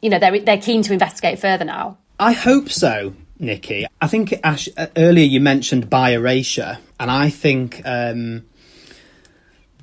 [0.00, 1.98] you know, they're, they're keen to investigate further now?
[2.18, 3.84] I hope so, Nikki.
[4.00, 7.82] I think, Ash, earlier you mentioned bi erasure, and I think.
[7.84, 8.47] Um,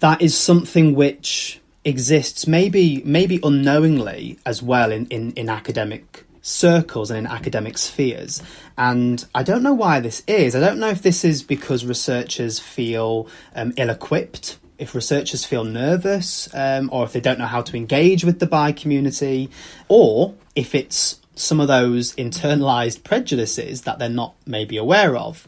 [0.06, 7.10] that is something which exists maybe maybe unknowingly as well in, in, in academic circles
[7.10, 8.44] and in academic spheres.
[8.78, 10.56] And I don't know why this is.
[10.56, 15.64] I don't know if this is because researchers feel um, ill equipped, if researchers feel
[15.64, 19.50] nervous, um, or if they don't know how to engage with the bi community,
[19.88, 25.48] or if it's some of those internalized prejudices that they're not maybe aware of.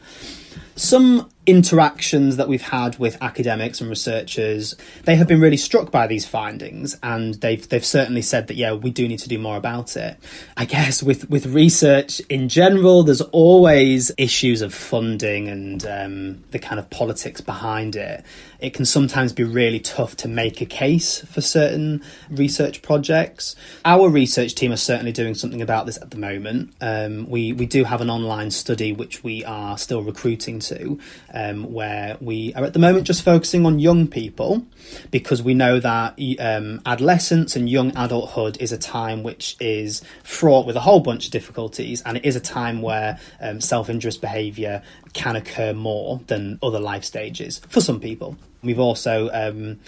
[0.78, 6.06] Some interactions that we've had with academics and researchers, they have been really struck by
[6.06, 9.56] these findings, and they've they've certainly said that yeah, we do need to do more
[9.56, 10.16] about it.
[10.56, 16.58] I guess with with research in general, there's always issues of funding and um, the
[16.58, 18.24] kind of politics behind it.
[18.60, 23.54] It can sometimes be really tough to make a case for certain research projects.
[23.84, 26.74] Our research team are certainly doing something about this at the moment.
[26.80, 30.98] Um, we we do have an online study which we are still recruiting to
[31.32, 34.66] um, where we are at the moment just focusing on young people
[35.12, 40.66] because we know that um, adolescence and young adulthood is a time which is fraught
[40.66, 44.82] with a whole bunch of difficulties and it is a time where um, self-injurious behaviour
[45.12, 48.36] can occur more than other life stages for some people.
[48.62, 49.78] We've also um,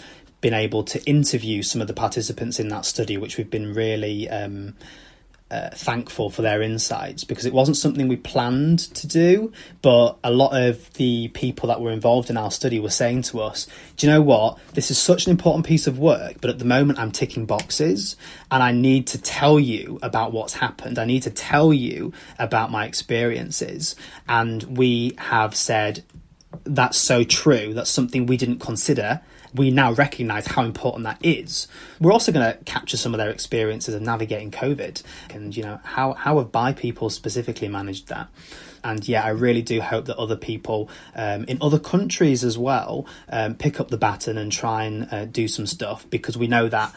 [0.40, 4.28] been able to interview some of the participants in that study, which we've been really
[4.28, 4.74] um,
[5.50, 9.52] uh, thankful for their insights because it wasn't something we planned to do.
[9.82, 13.40] But a lot of the people that were involved in our study were saying to
[13.40, 14.58] us, Do you know what?
[14.74, 18.16] This is such an important piece of work, but at the moment I'm ticking boxes
[18.50, 20.98] and I need to tell you about what's happened.
[20.98, 23.96] I need to tell you about my experiences.
[24.28, 26.04] And we have said,
[26.64, 27.74] That's so true.
[27.74, 29.20] That's something we didn't consider
[29.54, 31.68] we now recognise how important that is.
[32.00, 35.80] We're also going to capture some of their experiences of navigating COVID and, you know,
[35.82, 38.28] how, how have bi people specifically managed that?
[38.82, 43.06] And yeah, I really do hope that other people um, in other countries as well
[43.28, 46.68] um, pick up the baton and try and uh, do some stuff because we know
[46.68, 46.94] that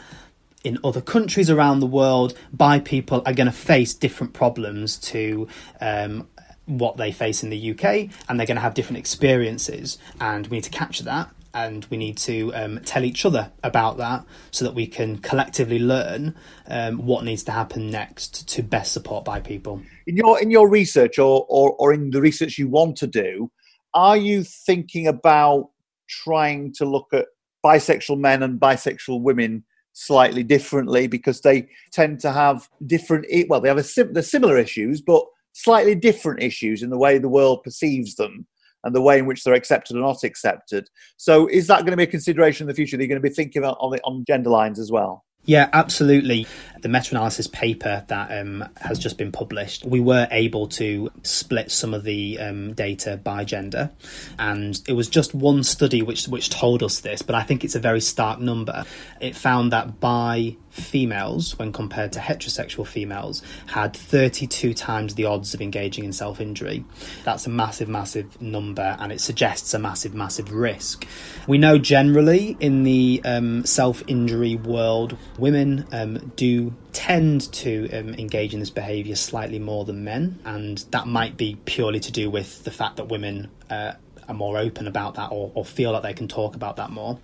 [0.63, 5.45] in other countries around the world, bi people are going to face different problems to
[5.81, 6.25] um,
[6.65, 10.57] what they face in the UK, and they're going to have different experiences, and we
[10.57, 14.65] need to capture that and we need to um, tell each other about that so
[14.65, 16.35] that we can collectively learn
[16.67, 19.81] um, what needs to happen next to best support bi people.
[20.07, 23.51] In your in your research, or, or or in the research you want to do,
[23.93, 25.69] are you thinking about
[26.07, 27.27] trying to look at
[27.63, 33.69] bisexual men and bisexual women slightly differently because they tend to have different well they
[33.69, 35.23] have a sim- similar issues but
[35.53, 38.45] slightly different issues in the way the world perceives them
[38.83, 40.89] and the way in which they're accepted or not accepted.
[41.17, 42.97] So, is that going to be a consideration in the future?
[42.97, 45.23] That you're going to be thinking about on, the, on gender lines as well?
[45.45, 46.47] Yeah, absolutely.
[46.81, 51.69] The meta analysis paper that um, has just been published, we were able to split
[51.71, 53.91] some of the um, data bi gender.
[54.39, 57.75] And it was just one study which, which told us this, but I think it's
[57.75, 58.85] a very stark number.
[59.19, 65.53] It found that by females, when compared to heterosexual females, had 32 times the odds
[65.53, 66.83] of engaging in self injury.
[67.23, 71.07] That's a massive, massive number, and it suggests a massive, massive risk.
[71.47, 78.13] We know generally in the um, self injury world, women um, do tend to um,
[78.15, 82.29] engage in this behaviour slightly more than men, and that might be purely to do
[82.29, 83.93] with the fact that women uh,
[84.27, 87.19] are more open about that or, or feel like they can talk about that more.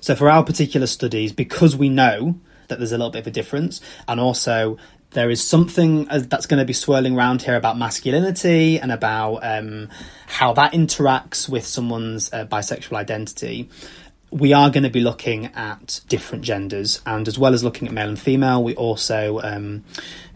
[0.00, 2.36] So, for our particular studies, because we know
[2.68, 4.78] that there's a little bit of a difference, and also
[5.10, 9.38] there is something uh, that's going to be swirling around here about masculinity and about
[9.42, 9.88] um,
[10.26, 13.68] how that interacts with someone's uh, bisexual identity.
[14.30, 17.94] We are going to be looking at different genders, and as well as looking at
[17.94, 19.84] male and female, we also um,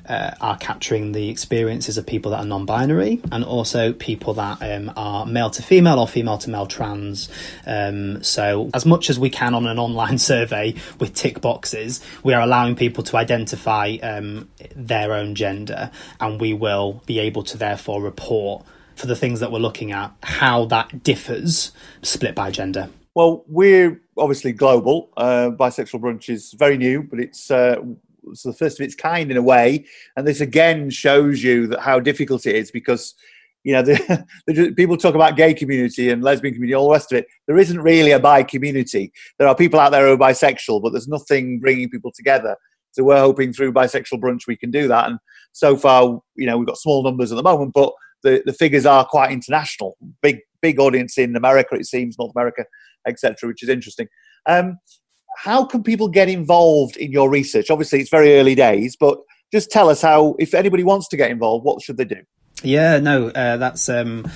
[0.07, 4.93] uh, are capturing the experiences of people that are non-binary and also people that um,
[4.97, 7.29] are male to female or female to male trans.
[7.67, 12.35] Um, so as much as we can on an online survey with tick boxes, we
[12.35, 15.91] are allowing people to identify um, their own gender,
[16.21, 18.65] and we will be able to therefore report
[18.97, 21.73] for the things that we're looking at how that differs
[22.03, 22.89] split by gender.
[23.15, 25.11] Well, we're obviously global.
[25.17, 27.77] Uh, Bisexual Brunch is very new, but it's uh,
[28.31, 29.87] it's the first of its kind in a way.
[30.17, 33.15] And this again shows you that how difficult it is because
[33.63, 37.13] you know the, the, people talk about gay community and lesbian community, all the rest
[37.13, 37.27] of it.
[37.47, 39.13] There isn't really a bi community.
[39.39, 42.57] There are people out there who are bisexual, but there's nothing bringing people together.
[42.91, 45.09] So we're hoping through bisexual brunch we can do that.
[45.09, 45.19] And
[45.53, 47.93] so far, you know, we've got small numbers at the moment, but
[48.23, 49.97] the, the figures are quite international.
[50.21, 52.65] Big big audience in America, it seems, North America,
[53.07, 54.09] etc., which is interesting.
[54.47, 54.79] Um,
[55.37, 57.71] how can people get involved in your research?
[57.71, 59.19] Obviously, it's very early days, but
[59.53, 62.23] just tell us how, if anybody wants to get involved, what should they do?
[62.63, 63.89] Yeah, no, uh, that's.
[63.89, 64.31] Um,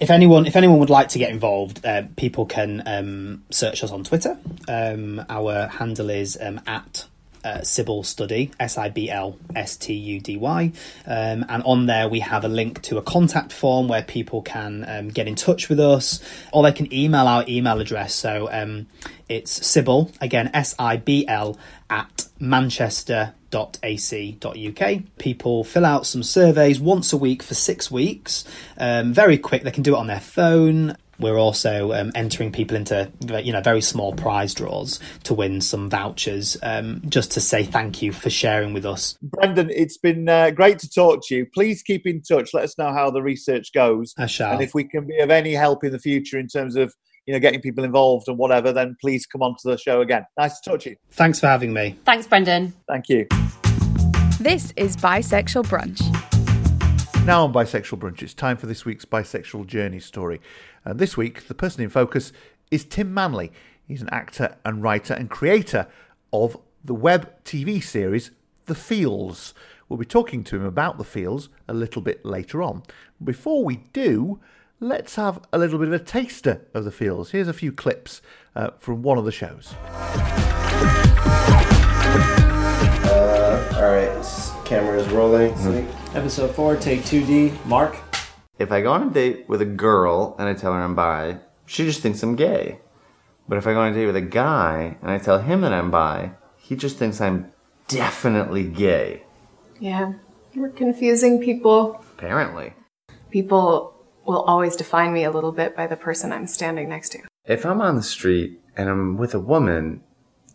[0.00, 3.90] if anyone, if anyone would like to get involved, uh, people can um, search us
[3.90, 4.36] on Twitter.
[4.68, 7.06] Um, our handle is um, at
[7.44, 10.72] uh, SIBL Study, S I B L S T U D Y.
[11.06, 14.84] Um, and on there, we have a link to a contact form where people can
[14.88, 16.20] um, get in touch with us
[16.52, 18.14] or they can email our email address.
[18.14, 18.86] So um,
[19.28, 21.58] it's SIBL, again, S I B L,
[21.90, 25.02] at manchester.ac.uk.
[25.18, 28.44] People fill out some surveys once a week for six weeks.
[28.78, 30.96] Um, very quick, they can do it on their phone.
[31.18, 33.10] We're also um, entering people into
[33.42, 38.02] you know very small prize draws to win some vouchers, um, just to say thank
[38.02, 39.16] you for sharing with us.
[39.22, 41.46] Brendan, it's been uh, great to talk to you.
[41.54, 42.50] Please keep in touch.
[42.54, 44.14] Let us know how the research goes.
[44.18, 44.52] I shall.
[44.52, 46.94] And if we can be of any help in the future in terms of
[47.26, 50.24] you know getting people involved and whatever, then please come on to the show again.
[50.38, 50.96] Nice to talk to you.
[51.10, 51.96] Thanks for having me.
[52.04, 52.72] Thanks, Brendan.
[52.88, 53.26] Thank you.
[54.40, 56.02] This is Bisexual Brunch.
[57.24, 60.42] Now on Bisexual Brunch, it's time for this week's bisexual journey story.
[60.84, 62.32] And this week, the person in focus
[62.70, 63.52] is Tim Manley.
[63.88, 65.86] He's an actor and writer and creator
[66.32, 68.30] of the web TV series
[68.66, 69.54] The Feels.
[69.88, 72.82] We'll be talking to him about The Feels a little bit later on.
[73.22, 74.40] Before we do,
[74.80, 77.30] let's have a little bit of a taster of The Feels.
[77.30, 78.20] Here's a few clips
[78.54, 79.72] uh, from one of the shows.
[83.06, 85.52] Uh, all right, camera is rolling.
[85.52, 86.16] Mm-hmm.
[86.16, 87.64] Episode 4, take 2D.
[87.64, 87.96] Mark?
[88.58, 91.40] If I go on a date with a girl and I tell her I'm bi,
[91.66, 92.78] she just thinks I'm gay.
[93.48, 95.72] But if I go on a date with a guy and I tell him that
[95.72, 97.52] I'm bi, he just thinks I'm
[97.88, 99.24] definitely gay.
[99.80, 100.14] Yeah,
[100.54, 102.02] we're confusing people.
[102.16, 102.74] Apparently.
[103.30, 103.94] People
[104.24, 107.18] will always define me a little bit by the person I'm standing next to.
[107.44, 110.02] If I'm on the street and I'm with a woman,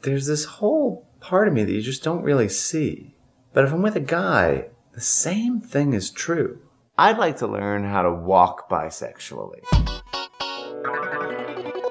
[0.03, 3.15] there's this whole part of me that you just don't really see.
[3.53, 6.61] But if I'm with a guy, the same thing is true.
[6.99, 9.63] I'd like to learn how to walk bisexually.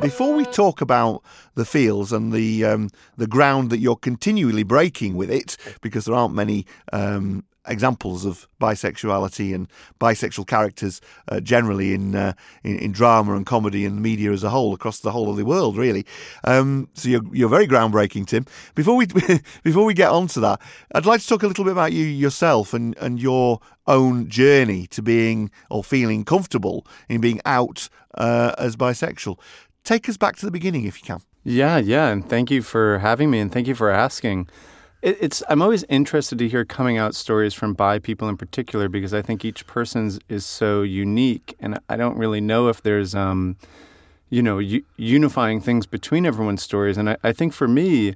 [0.03, 1.23] Before we talk about
[1.55, 6.15] the feels and the um, the ground that you're continually breaking with it, because there
[6.15, 9.69] aren't many um, examples of bisexuality and
[10.01, 12.33] bisexual characters uh, generally in, uh,
[12.65, 15.45] in, in drama and comedy and media as a whole across the whole of the
[15.45, 16.05] world, really.
[16.45, 18.47] Um, so you're you're very groundbreaking, Tim.
[18.75, 19.07] Before we
[19.63, 20.61] before we get on to that,
[20.95, 24.87] I'd like to talk a little bit about you yourself and and your own journey
[24.89, 29.39] to being or feeling comfortable in being out uh, as bisexual.
[29.85, 31.23] Take us back to the beginning, if you can.
[31.45, 34.49] Yeah, yeah, and thank you for having me, and thank you for asking
[35.03, 39.15] it's I'm always interested to hear coming out stories from bi people in particular because
[39.15, 43.57] I think each person's is so unique, and I don't really know if there's um,
[44.29, 46.99] you know u- unifying things between everyone's stories.
[46.99, 48.15] And I, I think for me,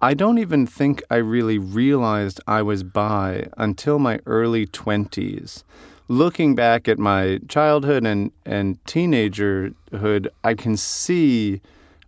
[0.00, 5.62] I don't even think I really realized I was bi until my early 20s.
[6.06, 11.60] Looking back at my childhood and, and teenagerhood, I can see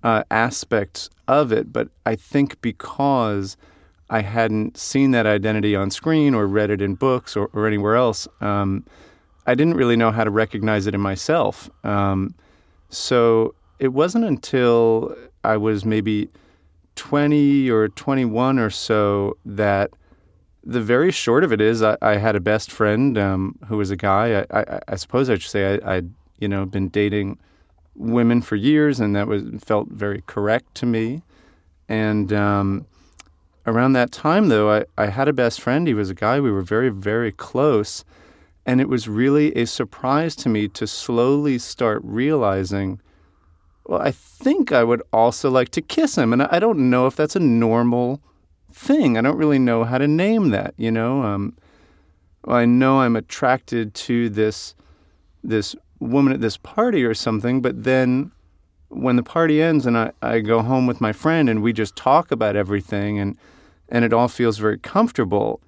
[0.02, 3.56] uh, aspects of it, but I think because
[4.10, 7.94] I hadn't seen that identity on screen or read it in books or, or anywhere
[7.94, 8.84] else, um,
[9.46, 11.70] I didn't really know how to recognize it in myself.
[11.84, 12.34] Um,
[12.88, 16.28] so it wasn't until I was maybe
[16.96, 19.90] 20 or 21 or so that
[20.64, 23.90] the very short of it is I, I had a best friend um, who was
[23.90, 24.40] a guy.
[24.50, 27.38] I, I, I suppose I should say I, would you know been dating
[27.94, 31.22] women for years, and that was felt very correct to me.
[31.88, 32.86] And um,
[33.70, 35.86] around that time, though, I, I had a best friend.
[35.86, 36.40] He was a guy.
[36.40, 38.04] We were very very close,
[38.66, 43.00] and it was really a surprise to me to slowly start realizing
[43.90, 46.32] well, I think I would also like to kiss him.
[46.32, 48.20] And I don't know if that's a normal
[48.72, 49.18] thing.
[49.18, 51.22] I don't really know how to name that, you know?
[51.22, 51.56] Um,
[52.44, 54.74] well, I know I'm attracted to this
[55.42, 58.30] this woman at this party or something, but then
[58.88, 61.96] when the party ends and I, I go home with my friend and we just
[61.96, 63.36] talk about everything and
[63.90, 65.60] and it all feels very comfortable,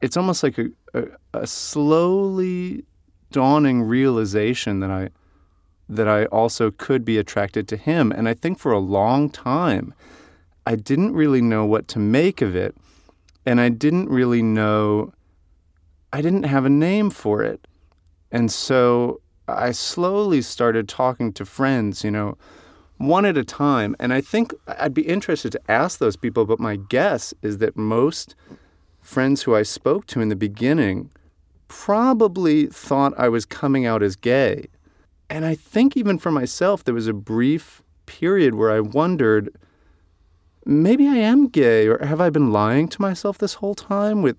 [0.00, 1.04] it's almost like a, a,
[1.34, 2.84] a slowly
[3.30, 5.10] dawning realization that I
[5.88, 8.12] that I also could be attracted to him.
[8.12, 9.92] And I think for a long time,
[10.64, 12.76] I didn't really know what to make of it.
[13.44, 15.12] And I didn't really know,
[16.12, 17.66] I didn't have a name for it.
[18.30, 22.38] And so I slowly started talking to friends, you know,
[23.00, 23.96] one at a time.
[23.98, 27.74] And I think I'd be interested to ask those people, but my guess is that
[27.74, 28.34] most
[29.00, 31.10] friends who I spoke to in the beginning
[31.66, 34.66] probably thought I was coming out as gay.
[35.30, 39.48] And I think even for myself, there was a brief period where I wondered
[40.66, 44.36] maybe I am gay, or have I been lying to myself this whole time with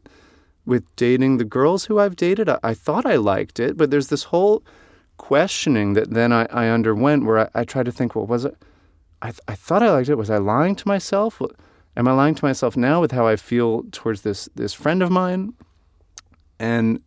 [0.67, 2.47] with dating the girls who I've dated?
[2.47, 4.61] I, I thought I liked it, but there's this whole
[5.21, 8.57] questioning that then I, I underwent where I, I tried to think, well, was it?
[9.21, 10.15] I, th- I thought I liked it.
[10.15, 11.39] Was I lying to myself?
[11.95, 15.11] Am I lying to myself now with how I feel towards this this friend of
[15.11, 15.53] mine?
[16.59, 17.01] And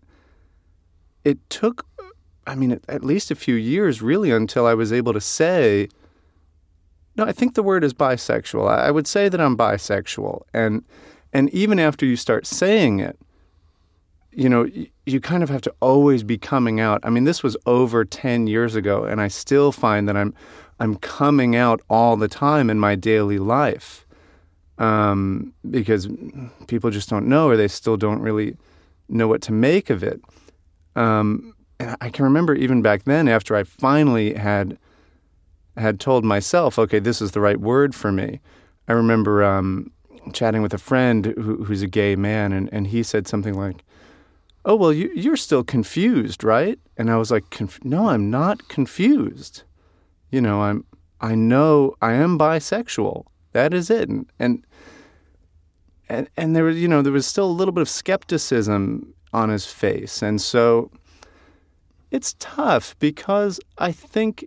[1.25, 1.87] it took
[2.47, 5.89] I mean, at least a few years really until I was able to say,
[7.17, 8.69] no, I think the word is bisexual.
[8.69, 10.43] I would say that I'm bisexual.
[10.53, 10.85] And,
[11.33, 13.19] and even after you start saying it,
[14.33, 14.69] you know,
[15.07, 17.01] you, kind of have to always be coming out.
[17.03, 20.35] I mean, this was over 10 years ago, and I still find that I'm,
[20.81, 24.07] I'm coming out all the time in my daily life
[24.79, 26.09] um, because
[26.67, 28.57] people just don't know or they still don't really
[29.09, 30.21] know what to make of it.
[30.97, 34.79] Um, and I can remember even back then, after I finally had
[35.77, 38.41] had told myself, okay, this is the right word for me.
[38.87, 39.91] I remember um,
[40.33, 43.85] chatting with a friend who, who's a gay man, and, and he said something like,
[44.65, 48.69] "Oh, well, you, you're still confused, right?" And I was like, Conf- "No, I'm not
[48.69, 49.63] confused.
[50.31, 50.85] You know, I'm
[51.21, 53.25] I know I am bisexual.
[53.53, 54.67] That is it." And and
[56.09, 59.49] and, and there was, you know, there was still a little bit of skepticism on
[59.49, 60.91] his face, and so
[62.11, 64.45] it's tough because I think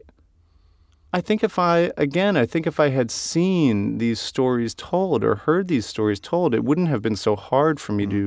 [1.14, 5.36] I think if I again, I think if I had seen these stories told or
[5.36, 8.18] heard these stories told, it wouldn't have been so hard for me mm-hmm.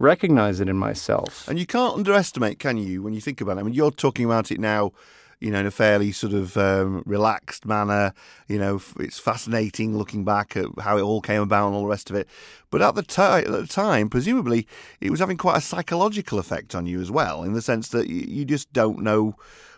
[0.00, 1.46] Recognize it in myself.
[1.46, 3.60] And you can't underestimate, can you, when you think about it?
[3.60, 4.92] I mean, you're talking about it now
[5.40, 8.12] you know, in a fairly sort of um, relaxed manner.
[8.46, 11.88] You know, it's fascinating looking back at how it all came about and all the
[11.88, 12.28] rest of it.
[12.70, 14.68] But at the, t- at the time, presumably,
[15.00, 18.08] it was having quite a psychological effect on you as well, in the sense that
[18.08, 19.34] you just don't know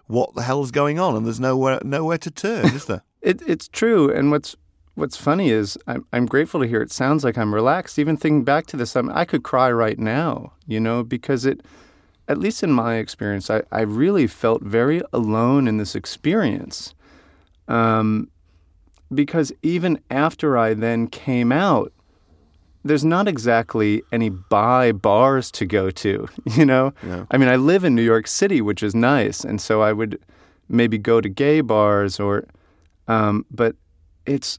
[0.09, 3.05] what the hell's going on, and there's nowhere nowhere to turn, is there?
[3.23, 4.57] it, it's true, and what's
[4.95, 7.99] what's funny is I'm, I'm grateful to hear it sounds like I'm relaxed.
[7.99, 11.63] Even thinking back to this, I'm, I could cry right now, you know, because it
[12.29, 16.95] at least in my experience, I, I really felt very alone in this experience.
[17.69, 18.29] Um,
[19.13, 21.93] because even after I then came out,
[22.85, 26.95] there's not exactly any bi bars to go to, you know?
[27.07, 27.27] Yeah.
[27.31, 29.45] I mean, I live in New York City, which is nice.
[29.45, 30.19] And so I would
[30.69, 32.47] maybe go to gay bars or,
[33.09, 33.77] um, but
[34.27, 34.59] it's,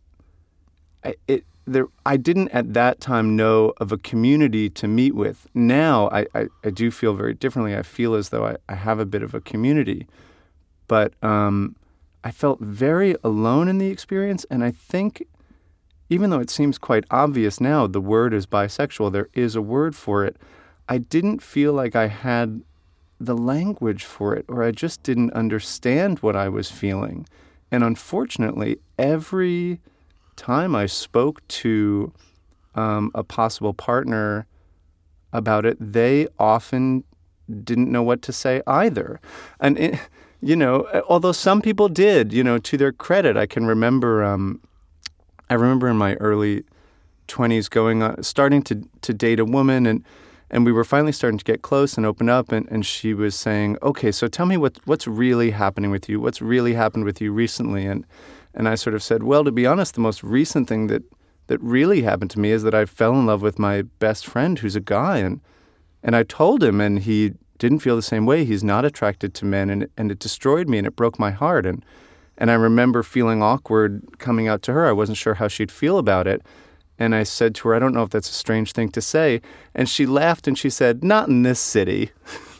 [1.27, 5.47] it, there, I didn't at that time know of a community to meet with.
[5.53, 7.75] Now I, I, I do feel very differently.
[7.75, 10.07] I feel as though I, I have a bit of a community.
[10.87, 11.75] But um,
[12.23, 14.45] I felt very alone in the experience.
[14.49, 15.25] And I think,
[16.09, 19.95] even though it seems quite obvious now, the word is bisexual, there is a word
[19.95, 20.37] for it.
[20.89, 22.61] I didn't feel like I had
[23.19, 27.25] the language for it, or I just didn't understand what I was feeling.
[27.71, 29.79] And unfortunately, every
[30.35, 32.13] time I spoke to
[32.75, 34.47] um, a possible partner
[35.31, 37.03] about it, they often
[37.63, 39.19] didn't know what to say either.
[39.59, 39.99] And, it,
[40.41, 44.61] you know, although some people did, you know, to their credit, I can remember, um,
[45.49, 46.63] I remember in my early
[47.27, 50.03] 20s going on, starting to, to date a woman and,
[50.49, 53.35] and we were finally starting to get close and open up and, and she was
[53.35, 56.19] saying, okay, so tell me what, what's really happening with you?
[56.19, 57.85] What's really happened with you recently?
[57.85, 58.05] And,
[58.53, 61.03] and I sort of said, well, to be honest, the most recent thing that,
[61.47, 64.59] that really happened to me is that I fell in love with my best friend
[64.59, 65.17] who's a guy.
[65.17, 65.41] And,
[66.03, 68.45] and I told him, and he didn't feel the same way.
[68.45, 71.65] He's not attracted to men, and, and it destroyed me and it broke my heart.
[71.65, 71.83] And,
[72.37, 74.85] and I remember feeling awkward coming out to her.
[74.85, 76.41] I wasn't sure how she'd feel about it.
[76.99, 79.41] And I said to her, I don't know if that's a strange thing to say.
[79.73, 82.11] And she laughed and she said, Not in this city.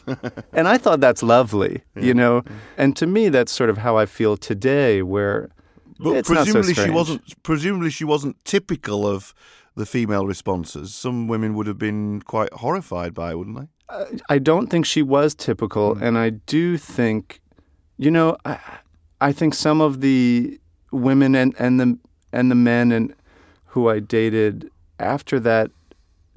[0.52, 2.02] and I thought that's lovely, yeah.
[2.02, 2.42] you know?
[2.42, 2.52] Mm.
[2.76, 5.50] And to me, that's sort of how I feel today, where
[5.98, 7.42] but it's presumably so she wasn't.
[7.42, 9.34] Presumably she wasn't typical of
[9.76, 10.94] the female responses.
[10.94, 13.68] Some women would have been quite horrified by it, wouldn't they?
[13.88, 16.02] Uh, I don't think she was typical, mm.
[16.02, 17.40] and I do think,
[17.98, 18.58] you know, I,
[19.20, 20.58] I think some of the
[20.90, 21.98] women and, and the
[22.32, 23.14] and the men and
[23.66, 25.70] who I dated after that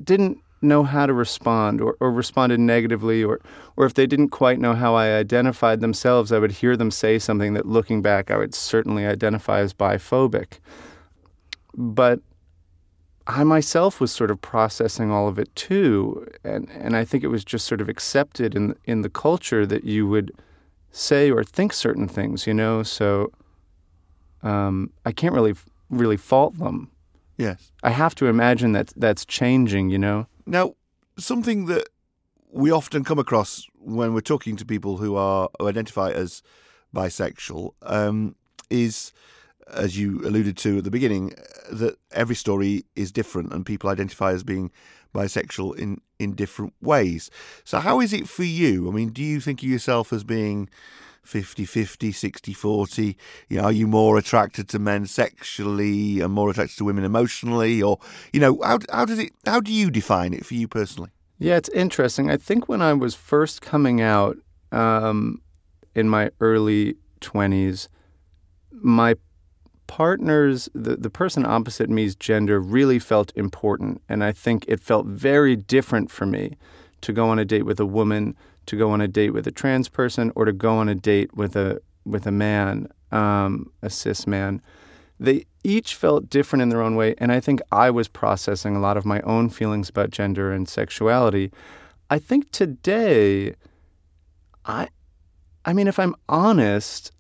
[0.03, 3.39] didn't know how to respond or, or responded negatively or
[3.75, 7.19] or if they didn't quite know how I identified themselves, I would hear them say
[7.19, 10.59] something that looking back I would certainly identify as biphobic.
[11.75, 12.21] But
[13.27, 17.27] I myself was sort of processing all of it too, and and I think it
[17.27, 20.31] was just sort of accepted in in the culture that you would
[20.91, 22.83] say or think certain things, you know.
[22.83, 23.31] So
[24.43, 25.55] um, I can't really
[25.89, 26.89] really fault them.
[27.37, 27.71] Yes.
[27.83, 30.27] I have to imagine that that's changing, you know?
[30.47, 30.75] Now,
[31.19, 31.89] something that
[32.49, 36.41] we often come across when we're talking to people who are who identify as
[36.95, 38.35] bisexual um,
[38.69, 39.11] is,
[39.71, 41.33] as you alluded to at the beginning,
[41.69, 44.71] that every story is different and people identify as being
[45.13, 47.29] bisexual in, in different ways.
[47.65, 48.87] So, how is it for you?
[48.87, 50.69] I mean, do you think of yourself as being
[51.27, 53.17] 50 50, 60 40?
[53.49, 57.83] You know, are you more attracted to men sexually and more attracted to women emotionally?
[57.83, 57.99] Or,
[58.31, 61.09] you know, how, how does it, how do you define it for you personally?
[61.37, 62.31] Yeah, it's interesting.
[62.31, 64.37] I think when I was first coming out
[64.71, 65.41] um,
[65.93, 67.87] in my early 20s,
[68.71, 69.15] my
[69.87, 74.01] partner's, the, the person opposite me's gender really felt important.
[74.07, 76.57] And I think it felt very different for me
[77.01, 78.35] to go on a date with a woman
[78.67, 81.35] to go on a date with a trans person or to go on a date
[81.35, 84.61] with a with a man, um, a cis man.
[85.19, 88.79] They each felt different in their own way, and I think I was processing a
[88.79, 91.51] lot of my own feelings about gender and sexuality.
[92.09, 93.55] I think today,
[94.63, 94.87] I,
[95.65, 97.11] I mean, if I'm honest,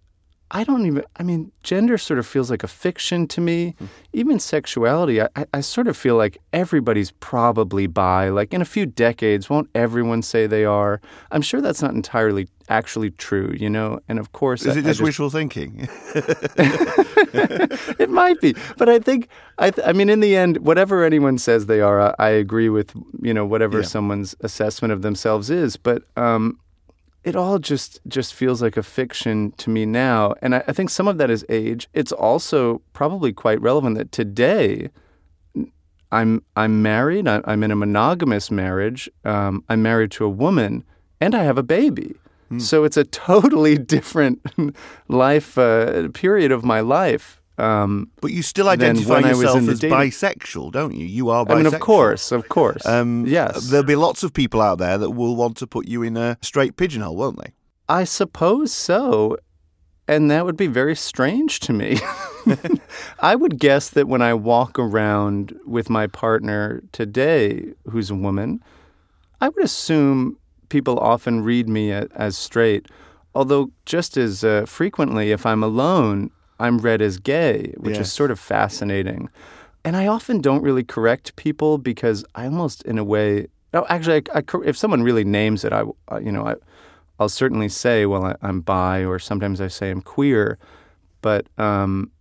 [0.51, 3.75] I don't even, I mean, gender sort of feels like a fiction to me.
[3.81, 3.87] Mm.
[4.13, 8.29] Even sexuality, I, I sort of feel like everybody's probably bi.
[8.29, 11.01] Like in a few decades, won't everyone say they are?
[11.31, 13.99] I'm sure that's not entirely actually true, you know?
[14.07, 14.61] And of course.
[14.61, 15.89] Is I, it just, just wishful thinking?
[17.99, 18.55] it might be.
[18.77, 19.27] But I think,
[19.57, 22.69] I, th- I mean, in the end, whatever anyone says they are, I, I agree
[22.69, 23.85] with, you know, whatever yeah.
[23.85, 25.75] someone's assessment of themselves is.
[25.75, 26.57] But, um,
[27.27, 30.33] it all just just feels like a fiction to me now.
[30.41, 31.89] And I, I, think some of that is age.
[31.93, 34.89] It's also probably quite relevant that today
[36.09, 37.27] I'm I'm married.
[37.27, 39.09] I, am in a monogamous marriage.
[39.25, 40.85] Um, I'm married to a woman,
[41.19, 42.15] and I have a baby.
[42.47, 42.59] Hmm.
[42.59, 44.39] So it's a totally different
[45.09, 47.36] life uh, period of my life.
[47.57, 51.05] Um, but you still identify yourself as bisexual, don't you?
[51.05, 51.51] You are bisexual.
[51.51, 52.85] I mean, of course, of course.
[52.85, 53.69] Um, yes.
[53.69, 56.37] There'll be lots of people out there that will want to put you in a
[56.41, 57.51] straight pigeonhole, won't they?
[57.89, 59.37] I suppose so.
[60.07, 61.97] And that would be very strange to me.
[63.19, 68.61] I would guess that when I walk around with my partner today, who's a woman,
[69.41, 70.37] I would assume
[70.69, 72.87] people often read me as straight.
[73.35, 78.07] Although, just as uh, frequently, if I'm alone, I'm read as gay, which yes.
[78.07, 79.29] is sort of fascinating.
[79.83, 84.23] And I often don't really correct people because I almost, in a way, no, actually,
[84.33, 85.83] I, I, if someone really names it, I,
[86.19, 86.55] you know, I,
[87.19, 90.57] I'll certainly say, well, I, am bi, or sometimes I say I'm queer,
[91.21, 92.11] but um,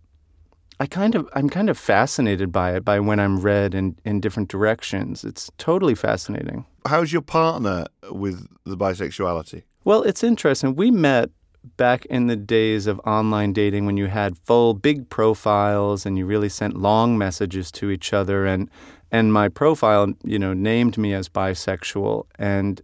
[0.79, 4.19] I kind of, I'm kind of fascinated by it, by when I'm read in, in
[4.21, 5.23] different directions.
[5.23, 6.65] It's totally fascinating.
[6.85, 9.63] How's your partner with the bisexuality?
[9.83, 10.75] Well, it's interesting.
[10.75, 11.29] We met
[11.75, 16.25] back in the days of online dating when you had full big profiles and you
[16.25, 18.69] really sent long messages to each other and
[19.11, 22.81] and my profile you know named me as bisexual and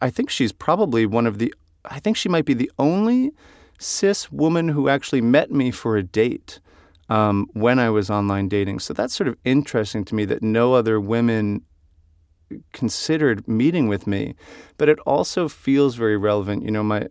[0.00, 1.52] I think she's probably one of the
[1.84, 3.32] I think she might be the only
[3.78, 6.60] cis woman who actually met me for a date.
[7.10, 8.78] um, when I was online dating.
[8.78, 11.62] So that's sort of interesting to me that no other women
[12.72, 14.34] considered meeting with me.
[14.78, 16.62] But it also feels very relevant.
[16.62, 17.08] You know, my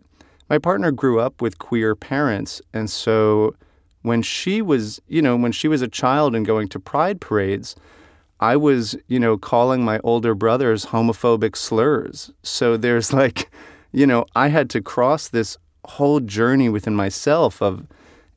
[0.50, 3.54] my partner grew up with queer parents, and so
[4.02, 7.76] when she was, you know, when she was a child and going to pride parades,
[8.40, 12.32] I was, you know, calling my older brothers homophobic slurs.
[12.42, 13.50] So there's like,
[13.92, 17.86] you know, I had to cross this whole journey within myself of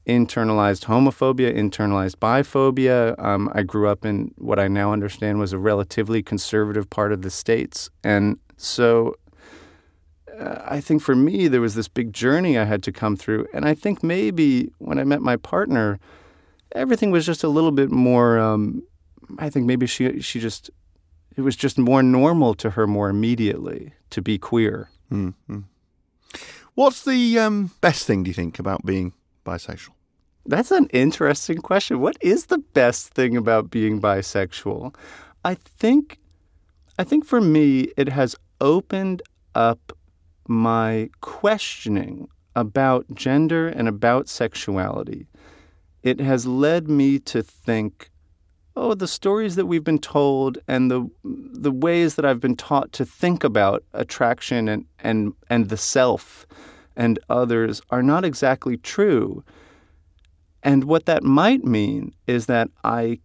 [0.08, 3.18] internalized homophobia, internalized biphobia.
[3.24, 7.22] Um, I grew up in what I now understand was a relatively conservative part of
[7.22, 7.90] the states.
[8.04, 9.16] And so
[10.40, 13.48] uh, I think for me, there was this big journey I had to come through.
[13.54, 16.00] And I think maybe when I met my partner,
[16.74, 18.40] everything was just a little bit more.
[18.40, 18.84] Um,
[19.38, 20.70] I think maybe she she just
[21.36, 24.90] it was just more normal to her more immediately to be queer.
[25.12, 25.60] Mm-hmm.
[26.76, 29.14] What's the um, best thing do you think about being
[29.46, 29.90] bisexual?
[30.46, 32.02] That's an interesting question.
[32.02, 34.94] What is the best thing about being bisexual?
[35.46, 36.20] I think
[37.00, 39.22] I think for me it has opened
[39.56, 39.94] up
[40.48, 45.28] my questioning about gender and about sexuality.
[46.04, 48.10] It has led me to think
[48.76, 52.92] oh, the stories that we've been told and the the ways that I've been taught
[52.94, 56.46] to think about attraction and and and the self
[56.96, 59.44] and others are not exactly true.
[60.62, 63.20] And what that might mean is that I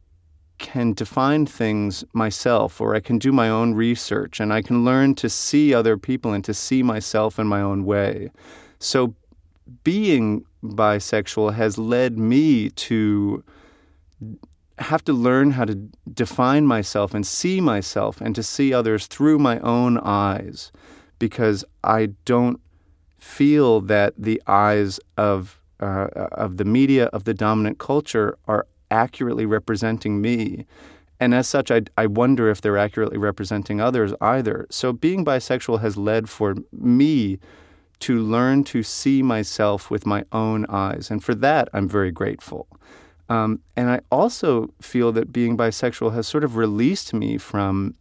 [0.58, 5.14] can define things myself or I can do my own research and I can learn
[5.16, 8.30] to see other people and to see myself in my own way.
[8.78, 9.14] So
[9.84, 13.44] being bisexual has led me to
[14.78, 15.74] have to learn how to
[16.12, 20.70] define myself and see myself and to see others through my own eyes
[21.18, 22.60] because I don't
[23.18, 29.46] feel that the eyes of uh, of the media of the dominant culture are accurately
[29.46, 30.66] representing me.
[31.20, 34.66] And as such, I, I wonder if they're accurately representing others either.
[34.70, 37.38] So being bisexual has led for me
[38.00, 41.10] to learn to see myself with my own eyes.
[41.10, 42.68] And for that, I'm very grateful.
[43.28, 47.94] Um, and I also feel that being bisexual has sort of released me from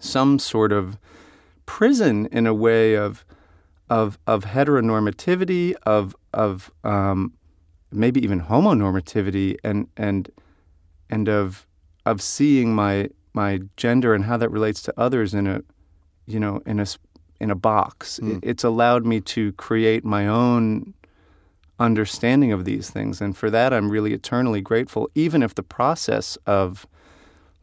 [0.00, 0.98] some sort of
[1.64, 3.24] prison in a way of
[3.88, 7.32] of of heteronormativity, of of um,
[7.92, 10.30] maybe even homonormativity, and and
[11.10, 11.66] and of
[12.06, 15.62] of seeing my my gender and how that relates to others in a
[16.26, 16.86] you know in a
[17.40, 18.20] in a box.
[18.22, 18.36] Mm.
[18.36, 20.94] It, it's allowed me to create my own
[21.78, 23.20] understanding of these things.
[23.20, 26.86] And for that, I'm really eternally grateful, even if the process of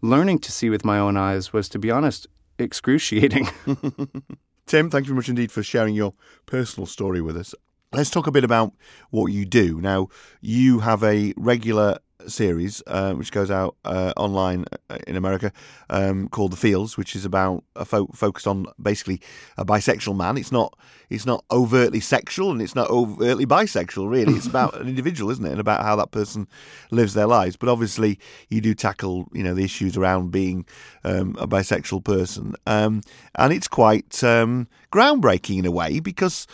[0.01, 2.27] learning to see with my own eyes was, to be honest,
[2.57, 3.47] excruciating.
[4.65, 6.13] Tim, thank you very much indeed for sharing your
[6.45, 7.55] personal story with us.
[7.92, 8.74] Let's talk a bit about
[9.10, 9.82] what you do.
[9.82, 10.10] Now,
[10.42, 15.52] you have a regular series uh, which goes out uh, online uh, in America
[15.90, 19.22] um, called The Feels, which is about fo- focused on basically
[19.58, 20.38] a bisexual man.
[20.38, 20.78] It's not
[21.10, 24.08] it's not overtly sexual and it's not overtly bisexual.
[24.08, 26.48] Really, it's about an individual, isn't it, and about how that person
[26.92, 27.58] lives their lives.
[27.58, 28.20] But obviously,
[28.50, 30.68] you do tackle you know the issues around being
[31.04, 33.02] um, a bisexual person, um,
[33.34, 36.46] and it's quite um, groundbreaking in a way because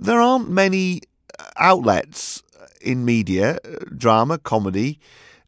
[0.00, 1.02] there aren't many
[1.56, 2.42] outlets
[2.80, 3.58] in media,
[3.96, 4.98] drama, comedy,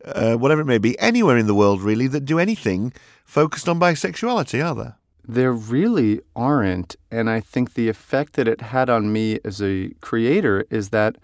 [0.04, 2.92] uh, whatever it may be, anywhere in the world really that do anything
[3.24, 4.96] focused on bisexuality, are there?
[5.26, 6.96] There really aren't.
[7.10, 11.16] And I think the effect that it had on me as a creator is that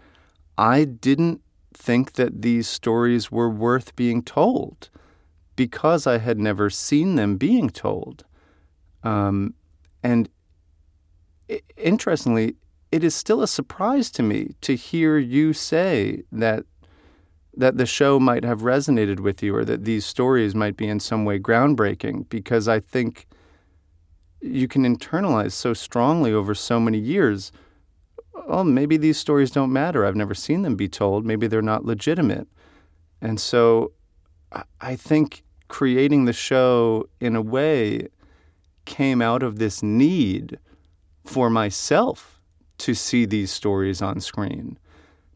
[0.56, 1.42] I didn't
[1.74, 4.88] think that these stories were worth being told
[5.56, 8.24] because I had never seen them being told.
[9.02, 9.54] Um,
[10.02, 10.28] and
[11.76, 12.56] interestingly,
[12.90, 16.64] it is still a surprise to me to hear you say that
[17.56, 21.00] that the show might have resonated with you or that these stories might be in
[21.00, 23.26] some way groundbreaking because I think
[24.40, 27.50] you can internalize so strongly over so many years
[28.48, 30.04] oh maybe these stories don't matter.
[30.04, 31.24] I've never seen them be told.
[31.24, 32.48] Maybe they're not legitimate.
[33.20, 33.92] And so
[34.80, 38.08] I think creating the show in a way
[38.86, 40.58] came out of this need
[41.24, 42.37] for myself
[42.78, 44.78] to see these stories on screen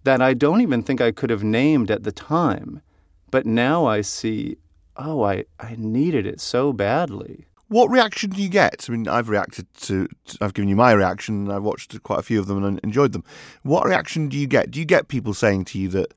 [0.04, 2.82] that I don't even think I could have named at the time.
[3.30, 4.56] But now I see,
[4.96, 7.46] oh, I, I needed it so badly.
[7.68, 8.86] What reaction do you get?
[8.88, 10.06] I mean, I've reacted to,
[10.40, 11.50] I've given you my reaction.
[11.50, 13.24] I've watched quite a few of them and enjoyed them.
[13.62, 14.70] What reaction do you get?
[14.70, 16.12] Do you get people saying to you that,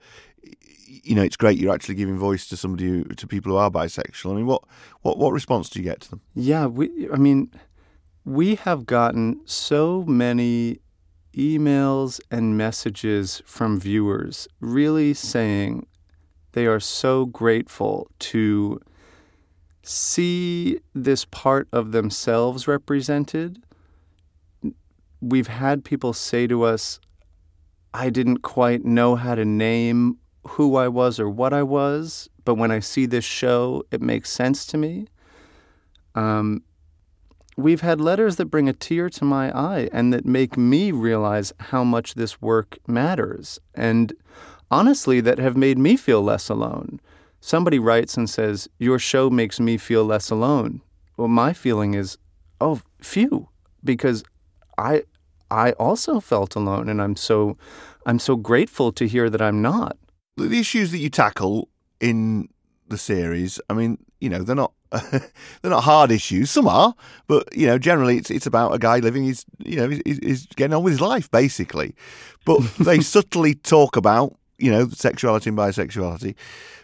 [0.88, 3.71] you know, it's great you're actually giving voice to somebody who, to people who are
[3.71, 4.32] bisexual?
[4.32, 4.63] I mean, what,
[5.03, 6.21] what, what response do you get to them?
[6.34, 7.51] Yeah, we, I mean,
[8.26, 10.80] we have gotten so many
[11.36, 15.86] emails and messages from viewers really saying,
[16.53, 18.79] they are so grateful to
[19.83, 23.61] see this part of themselves represented.
[25.21, 26.99] We've had people say to us,
[27.93, 30.17] I didn't quite know how to name
[30.47, 34.29] who I was or what I was, but when I see this show, it makes
[34.29, 35.07] sense to me.
[36.13, 36.63] Um,
[37.57, 41.53] we've had letters that bring a tear to my eye and that make me realize
[41.59, 44.13] how much this work matters, and
[44.71, 46.99] honestly, that have made me feel less alone.
[47.39, 50.81] Somebody writes and says, Your show makes me feel less alone.
[51.17, 52.17] Well, my feeling is,
[52.59, 53.49] oh, phew,
[53.83, 54.23] because
[54.77, 55.03] I
[55.51, 57.57] I also felt alone and I'm so
[58.05, 59.97] I'm so grateful to hear that I'm not.
[60.37, 62.49] The issues that you tackle in
[62.87, 64.73] the series, I mean, you know, they're not
[65.61, 66.51] they're not hard issues.
[66.51, 66.95] Some are,
[67.27, 70.45] but you know, generally it's it's about a guy living his you know he's, he's
[70.47, 71.95] getting on with his life basically.
[72.45, 76.35] But they subtly talk about you know sexuality and bisexuality.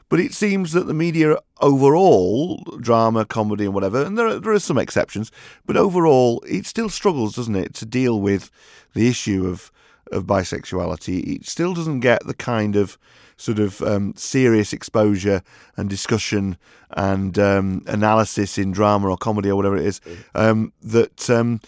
[0.09, 4.51] But it seems that the media overall, drama, comedy, and whatever, and there are, there
[4.51, 5.31] are some exceptions,
[5.65, 8.51] but overall, it still struggles, doesn't it, to deal with
[8.93, 9.71] the issue of
[10.11, 11.35] of bisexuality.
[11.35, 12.97] It still doesn't get the kind of
[13.41, 15.41] sort of um, serious exposure
[15.75, 16.57] and discussion
[16.91, 19.99] and um, analysis in drama or comedy or whatever it is
[20.35, 21.59] um, that um,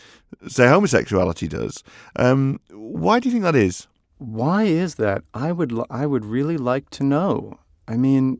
[0.48, 1.84] say homosexuality does.
[2.16, 3.88] Um, why do you think that is?
[4.20, 5.24] Why is that?
[5.34, 7.60] I would I would really like to know.
[7.88, 8.40] I mean,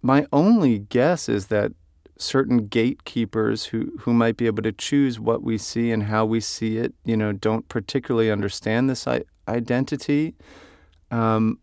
[0.00, 1.72] my only guess is that
[2.16, 6.40] certain gatekeepers who, who might be able to choose what we see and how we
[6.40, 10.34] see it, you know, don't particularly understand this I- identity.
[11.10, 11.58] Um,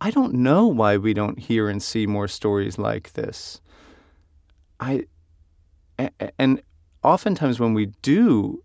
[0.00, 3.60] I don't know why we don't hear and see more stories like this.
[4.78, 5.06] I
[6.38, 6.62] and
[7.02, 8.62] oftentimes when we do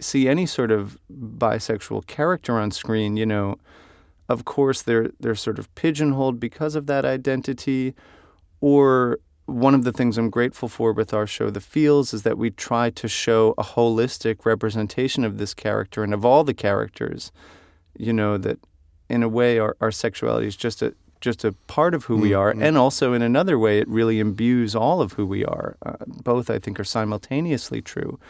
[0.00, 3.56] see any sort of bisexual character on screen, you know,
[4.28, 7.94] of course they're they're sort of pigeonholed because of that identity
[8.60, 12.36] or one of the things I'm grateful for with our show The Feels is that
[12.38, 17.32] we try to show a holistic representation of this character and of all the characters
[17.96, 18.58] you know that
[19.08, 22.22] in a way our, our sexuality is just a just a part of who mm-hmm.
[22.22, 25.76] we are and also in another way it really imbues all of who we are
[25.84, 28.20] uh, both I think are simultaneously true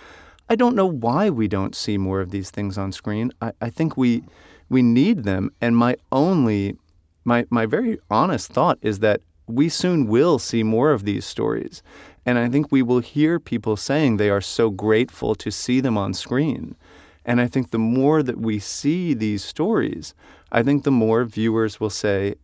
[0.49, 3.68] I don't know why we don't see more of these things on screen I, I
[3.68, 4.22] think we
[4.68, 5.51] we need them.
[5.61, 6.76] And my only,
[7.24, 11.83] my, my very honest thought is that we soon will see more of these stories.
[12.26, 15.97] And I think we will hear people saying they are so grateful to see them
[15.97, 16.76] on screen.
[17.24, 20.14] And I think the more that we see these stories,
[20.51, 22.35] I think the more viewers will say,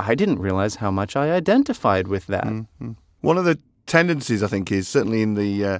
[0.00, 2.44] I didn't realize how much I identified with that.
[2.44, 2.92] Mm-hmm.
[3.20, 5.78] One of the tendencies, I think, is certainly in the uh,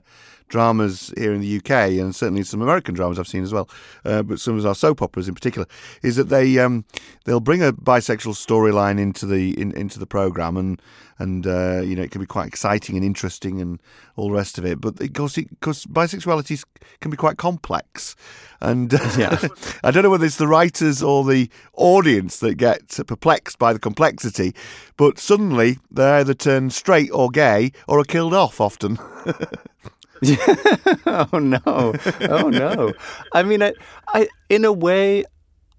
[0.49, 3.69] dramas here in the UK, and certainly some American dramas I've seen as well,
[4.05, 5.67] uh, but some of our soap operas in particular,
[6.03, 6.85] is that they um,
[7.25, 10.81] they'll bring a bisexual storyline into the in, into the program, and
[11.19, 13.81] and uh, you know it can be quite exciting and interesting and
[14.17, 14.81] all the rest of it.
[14.81, 16.63] But because because bisexuality
[17.01, 18.17] can be quite complex,
[18.61, 19.39] and yeah.
[19.85, 23.79] I don't know whether it's the writers or the audience that get perplexed by the
[23.79, 24.55] complexity,
[24.97, 28.99] but suddenly they either turn straight or gay or are killed off often.
[31.07, 31.95] oh no!
[32.29, 32.93] Oh no!
[33.33, 33.73] I mean, I,
[34.09, 35.25] I, in a way,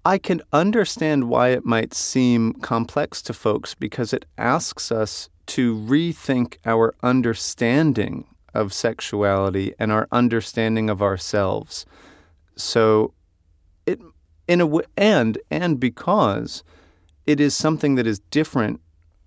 [0.04, 5.76] I can understand why it might seem complex to folks because it asks us to
[5.76, 11.86] rethink our understanding of sexuality and our understanding of ourselves.
[12.56, 13.14] So,
[13.84, 14.00] it
[14.48, 16.62] in a way, and and because
[17.26, 18.80] it is something that is different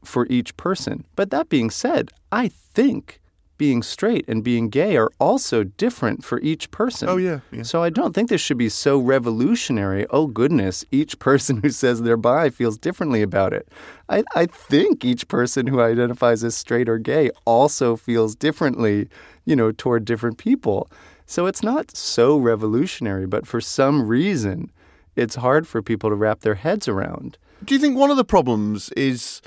[0.04, 1.06] for each person.
[1.16, 3.20] But that being said, I think
[3.60, 7.08] being straight and being gay are also different for each person.
[7.08, 7.62] Oh, yeah, yeah.
[7.62, 10.08] So I don't think this should be so revolutionary.
[10.10, 13.68] Oh, goodness, each person who says they're bi feels differently about it.
[14.08, 19.08] I, I think each person who identifies as straight or gay also feels differently,
[19.46, 20.90] you know, toward different people.
[21.28, 24.72] So it's not so revolutionary, but for some reason,
[25.16, 27.38] it's hard for people to wrap their heads around.
[27.66, 29.42] Do you think one of the problems is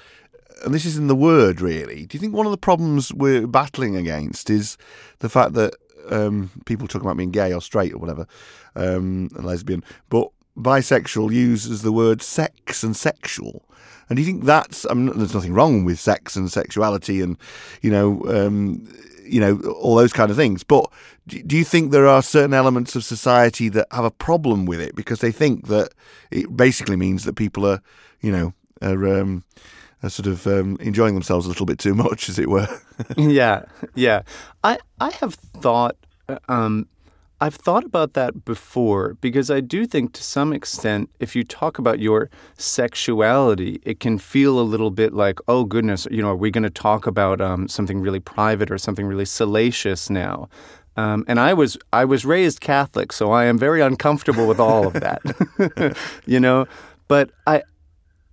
[0.65, 2.07] and this is in the word really.
[2.07, 4.77] Do you think one of the problems we're battling against is
[5.21, 5.75] the fact that
[6.11, 8.27] um, people talk about being gay or straight or whatever,
[8.75, 13.65] um, and lesbian, but bisexual uses the word sex and sexual.
[14.09, 14.85] And do you think that's?
[14.91, 17.39] I mean, there's nothing wrong with sex and sexuality, and
[17.81, 18.87] you know, um,
[19.25, 20.63] you know, all those kind of things.
[20.65, 20.91] But
[21.27, 24.95] do you think there are certain elements of society that have a problem with it
[24.95, 25.93] because they think that
[26.31, 27.81] it basically means that people are,
[28.21, 29.45] you know, are um,
[30.03, 32.69] are sort of um, enjoying themselves a little bit too much, as it were.
[33.17, 34.23] yeah, yeah.
[34.65, 35.97] I I have thought.
[36.49, 36.89] Um,
[37.43, 41.77] I've thought about that before because I do think to some extent, if you talk
[41.77, 46.37] about your sexuality, it can feel a little bit like, oh goodness, you know, are
[46.37, 50.49] we going to talk about um, something really private or something really salacious now?
[50.97, 54.87] Um, and I was I was raised Catholic, so I am very uncomfortable with all
[54.87, 55.97] of that,
[56.27, 56.67] you know.
[57.09, 57.65] But I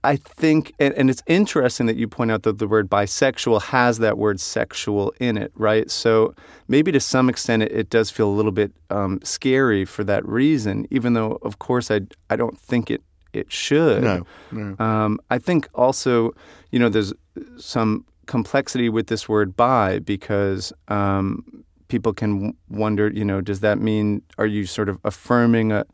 [0.03, 3.99] I think, and, and, it's interesting that you point out that the word bisexual has
[3.99, 5.91] that word sexual in it, right?
[5.91, 6.33] So
[6.69, 10.25] maybe to some extent it, it does feel a little bit um, scary for that
[10.25, 13.01] reason, even though, of course, I, I don't think it,
[13.33, 14.03] it should.
[14.03, 14.75] No, no.
[14.79, 16.33] Um, I think also,
[16.71, 17.13] you know, there's
[17.57, 21.43] some complexity with this word bi because um,
[21.89, 25.85] people can wonder, you know, does that mean, are you sort of affirming a,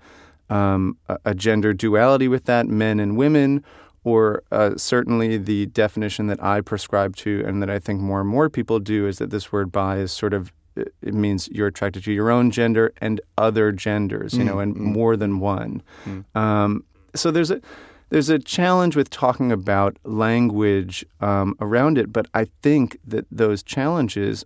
[0.49, 3.63] um, a gender duality with that, men and women?
[4.05, 8.29] Or uh, certainly the definition that I prescribe to and that I think more and
[8.29, 12.03] more people do is that this word bi is sort of it means you're attracted
[12.03, 14.79] to your own gender and other genders, you mm, know, and mm.
[14.79, 15.81] more than one.
[16.05, 16.25] Mm.
[16.35, 16.83] Um,
[17.15, 17.61] so there's a
[18.09, 23.63] there's a challenge with talking about language um, around it, but I think that those
[23.63, 24.45] challenges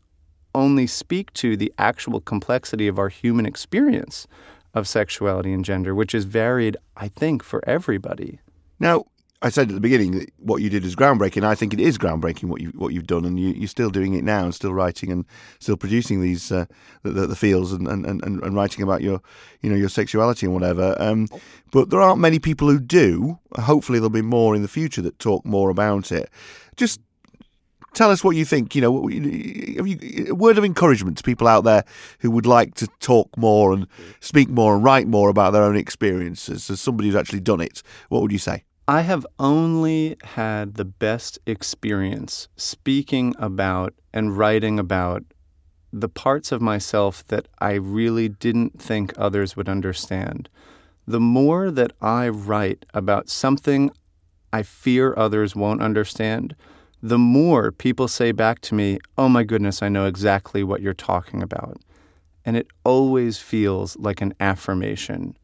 [0.55, 4.27] only speak to the actual complexity of our human experience
[4.73, 8.39] of sexuality and gender, which is varied, I think, for everybody.
[8.79, 9.05] Now,
[9.41, 11.45] I said at the beginning that what you did is groundbreaking.
[11.45, 14.13] I think it is groundbreaking what you what you've done, and you, are still doing
[14.13, 15.25] it now, and still writing and
[15.59, 16.65] still producing these uh,
[17.03, 19.21] the, the, the Feels and, and, and, and writing about your
[19.61, 20.93] you know your sexuality and whatever.
[20.99, 21.29] Um,
[21.71, 23.39] but there aren't many people who do.
[23.55, 26.29] Hopefully, there'll be more in the future that talk more about it.
[26.75, 26.99] Just
[27.93, 28.75] tell us what you think.
[28.75, 31.85] You know, a word of encouragement to people out there
[32.19, 33.87] who would like to talk more and
[34.19, 36.69] speak more and write more about their own experiences.
[36.69, 38.65] As somebody who's actually done it, what would you say?
[38.89, 45.23] I have only had the best experience speaking about and writing about
[45.93, 50.49] the parts of myself that I really didn't think others would understand.
[51.05, 53.91] The more that I write about something
[54.51, 56.55] I fear others won't understand,
[56.99, 60.95] the more people say back to me, Oh my goodness, I know exactly what you're
[60.95, 61.77] talking about.
[62.43, 65.37] And it always feels like an affirmation.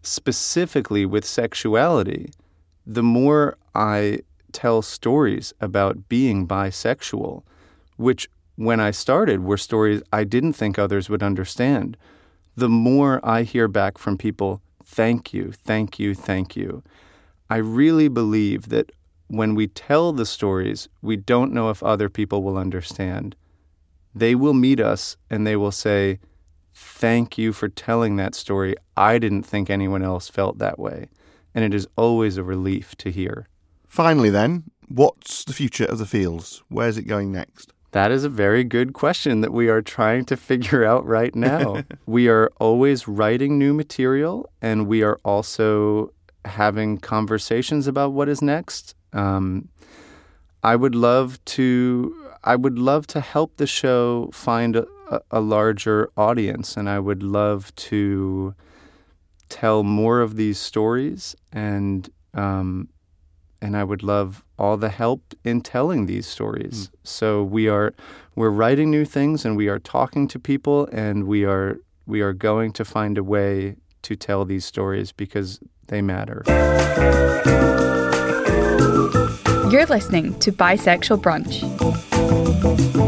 [0.00, 2.30] Specifically with sexuality,
[2.90, 4.18] the more I
[4.50, 7.44] tell stories about being bisexual,
[7.96, 11.96] which when I started were stories I didn't think others would understand,
[12.56, 16.82] the more I hear back from people, thank you, thank you, thank you.
[17.48, 18.90] I really believe that
[19.28, 23.36] when we tell the stories, we don't know if other people will understand.
[24.16, 26.18] They will meet us and they will say,
[26.74, 28.74] Thank you for telling that story.
[28.96, 31.08] I didn't think anyone else felt that way
[31.54, 33.48] and it is always a relief to hear.
[33.88, 36.62] Finally, then, what's the future of the Feels?
[36.68, 37.72] Where's it going next?
[37.92, 41.82] That is a very good question that we are trying to figure out right now.
[42.06, 46.12] we are always writing new material, and we are also
[46.44, 48.94] having conversations about what is next.
[49.12, 49.68] Um,
[50.62, 52.16] I would love to.
[52.42, 54.86] I would love to help the show find a,
[55.30, 58.54] a larger audience, and I would love to
[59.50, 62.88] tell more of these stories, and um,
[63.60, 66.88] and I would love all the help in telling these stories.
[66.88, 66.90] Mm.
[67.04, 67.92] So we are
[68.34, 72.32] we're writing new things, and we are talking to people, and we are we are
[72.32, 76.42] going to find a way to tell these stories because they matter.
[79.70, 81.62] You're listening to Bisexual Brunch.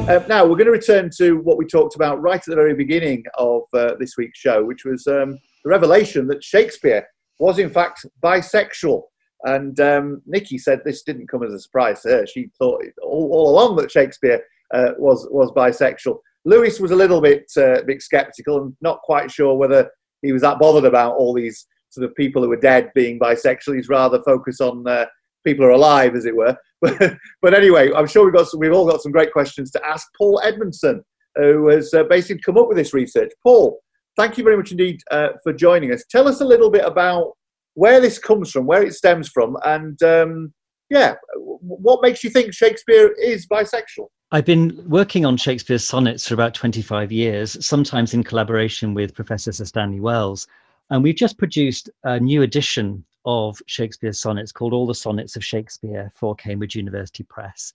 [0.08, 2.74] Uh, now we're going to return to what we talked about right at the very
[2.74, 7.06] beginning of uh, this week's show, which was um, the revelation that Shakespeare
[7.38, 9.02] was in fact bisexual.
[9.44, 12.26] And um, Nikki said this didn't come as a surprise to her.
[12.26, 14.40] She thought all, all along that Shakespeare
[14.72, 16.18] uh, was was bisexual.
[16.44, 19.90] Lewis was a little bit uh, bit skeptical and not quite sure whether
[20.22, 23.76] he was that bothered about all these sort of people who are dead being bisexual.
[23.76, 25.06] He's rather focused on uh,
[25.44, 26.56] people who are alive, as it were.
[26.80, 30.06] but anyway, I'm sure we've got some, we've all got some great questions to ask
[30.16, 31.02] Paul Edmondson,
[31.36, 33.30] who has uh, basically come up with this research.
[33.42, 33.78] Paul,
[34.16, 36.04] thank you very much indeed uh, for joining us.
[36.10, 37.32] Tell us a little bit about
[37.74, 40.52] where this comes from, where it stems from, and um,
[40.90, 44.08] yeah, what makes you think Shakespeare is bisexual?
[44.30, 49.52] I've been working on Shakespeare's sonnets for about 25 years, sometimes in collaboration with Professor
[49.52, 50.46] Sir Stanley Wells.
[50.90, 55.44] And we've just produced a new edition of Shakespeare's sonnets called All the Sonnets of
[55.44, 57.72] Shakespeare for Cambridge University Press.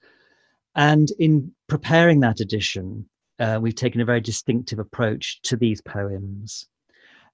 [0.76, 3.08] And in preparing that edition,
[3.40, 6.68] uh, we've taken a very distinctive approach to these poems.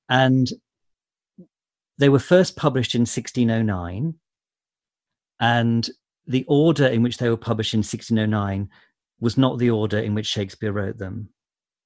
[0.09, 0.49] And
[1.97, 4.15] they were first published in 1609.
[5.39, 5.89] And
[6.25, 8.69] the order in which they were published in 1609
[9.19, 11.29] was not the order in which Shakespeare wrote them.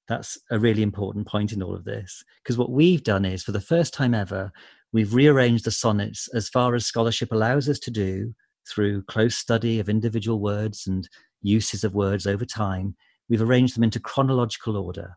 [0.08, 2.24] That's a really important point in all of this.
[2.42, 4.50] Because what we've done is, for the first time ever,
[4.92, 8.34] we've rearranged the sonnets as far as scholarship allows us to do
[8.68, 11.08] through close study of individual words and
[11.42, 12.96] uses of words over time.
[13.28, 15.16] We've arranged them into chronological order.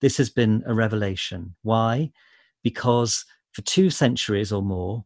[0.00, 1.54] This has been a revelation.
[1.62, 2.12] Why?
[2.62, 5.04] Because for two centuries or more,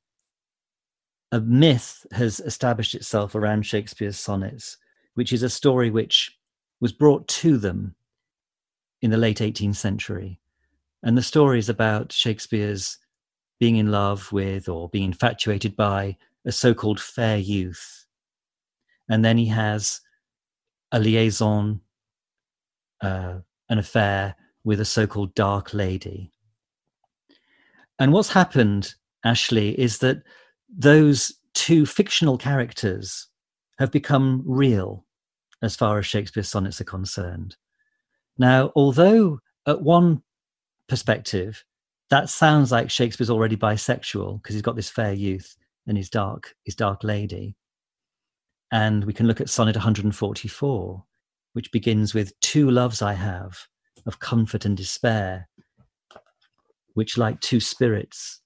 [1.33, 4.77] a myth has established itself around Shakespeare's sonnets,
[5.15, 6.37] which is a story which
[6.81, 7.95] was brought to them
[9.01, 10.39] in the late 18th century.
[11.03, 12.99] And the story is about Shakespeare's
[13.59, 18.07] being in love with or being infatuated by a so called fair youth.
[19.09, 20.01] And then he has
[20.91, 21.81] a liaison,
[23.03, 23.39] uh,
[23.69, 26.31] an affair with a so called dark lady.
[27.99, 28.95] And what's happened,
[29.25, 30.23] Ashley, is that
[30.69, 33.29] those two fictional characters
[33.79, 35.05] have become real
[35.63, 37.57] as far as Shakespeare's sonnets are concerned.
[38.39, 40.23] Now, although at one
[40.89, 41.65] perspective,
[42.11, 46.55] that sounds like Shakespeare's already bisexual because he's got this fair youth and his dark,
[46.65, 47.57] his dark lady.
[48.71, 51.05] And we can look at Sonnet 144,
[51.53, 53.59] which begins with Two loves I have
[54.07, 55.49] of comfort and despair,
[56.95, 58.41] which like two spirits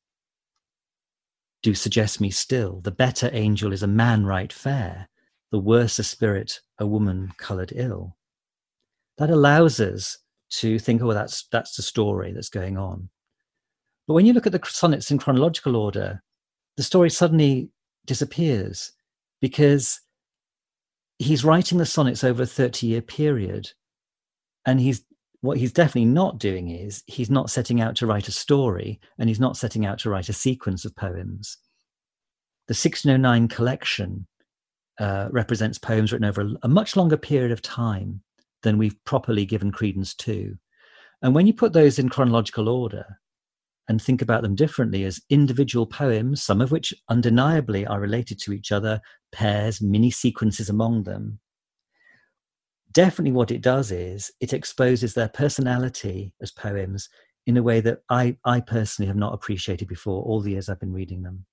[1.63, 2.81] do suggest me still.
[2.81, 5.09] The better angel is a man right fair,
[5.51, 8.17] the worse a spirit, a woman coloured ill.
[9.19, 10.19] That allows us
[10.51, 13.09] to think, oh, that's that's the story that's going on.
[14.07, 16.23] But when you look at the sonnets in chronological order,
[16.77, 17.71] the story suddenly
[18.05, 18.93] disappears
[19.41, 20.01] because
[21.19, 23.71] he's writing the sonnets over a 30 year period
[24.67, 25.05] and he's
[25.41, 29.29] what he's definitely not doing is he's not setting out to write a story and
[29.29, 31.59] he's not setting out to write a sequence of poems.
[32.67, 34.27] The 1609 collection
[34.99, 38.23] uh, represents poems written over a, a much longer period of time
[38.63, 40.57] than we've properly given credence to.
[41.23, 43.05] And when you put those in chronological order
[43.89, 48.53] and think about them differently as individual poems, some of which undeniably are related to
[48.53, 49.01] each other,
[49.33, 51.39] pairs, mini sequences among them,
[52.97, 57.11] definitely what it does is it exposes their personality as poems
[57.47, 60.81] in a way that I, I personally have not appreciated before all the years I've
[60.81, 61.45] been reading them.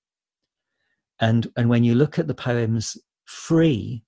[1.19, 4.05] And, and when you look at the poems free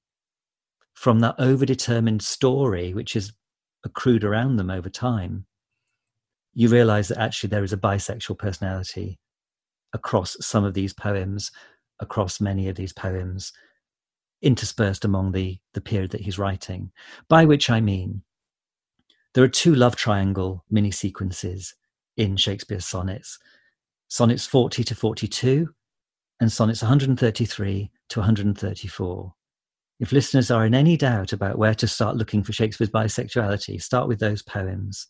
[0.94, 3.34] from that overdetermined story, which has
[3.84, 5.46] accrued around them over time,
[6.56, 9.20] you realize that actually there is a bisexual personality
[9.93, 11.51] across some of these poems,
[11.99, 13.53] across many of these poems,
[14.41, 16.91] interspersed among the, the period that he's writing.
[17.30, 18.24] By which I mean,
[19.34, 21.76] there are two love triangle mini sequences
[22.18, 23.38] in Shakespeare's sonnets
[24.08, 25.70] sonnets 40 to 42
[26.39, 29.34] and sonnets 133 to 134.
[29.99, 34.08] If listeners are in any doubt about where to start looking for Shakespeare's bisexuality, start
[34.08, 35.08] with those poems.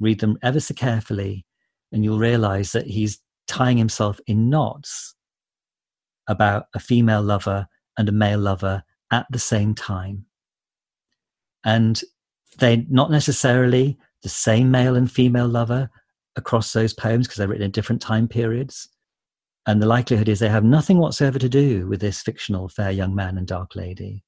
[0.00, 1.44] Read them ever so carefully,
[1.92, 5.14] and you'll realize that he's tying himself in knots
[6.28, 10.26] about a female lover and a male lover at the same time.
[11.64, 12.00] And
[12.58, 15.90] they're not necessarily the same male and female lover
[16.36, 18.88] across those poems because they're written in different time periods.
[19.66, 23.14] And the likelihood is they have nothing whatsoever to do with this fictional fair young
[23.14, 24.24] man and dark lady.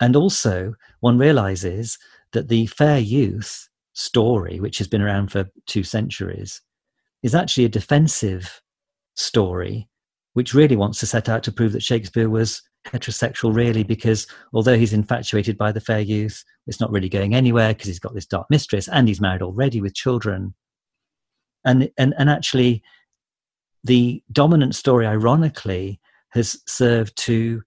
[0.00, 1.98] And also, one realizes
[2.32, 6.60] that the fair youth story, which has been around for two centuries,
[7.22, 8.60] is actually a defensive
[9.16, 9.88] story
[10.34, 14.76] which really wants to set out to prove that Shakespeare was heterosexual, really, because although
[14.76, 18.26] he's infatuated by the fair youth, it's not really going anywhere because he's got this
[18.26, 20.54] dark mistress and he's married already with children.
[21.64, 22.82] And, and, and actually,
[23.84, 27.62] the dominant story, ironically, has served to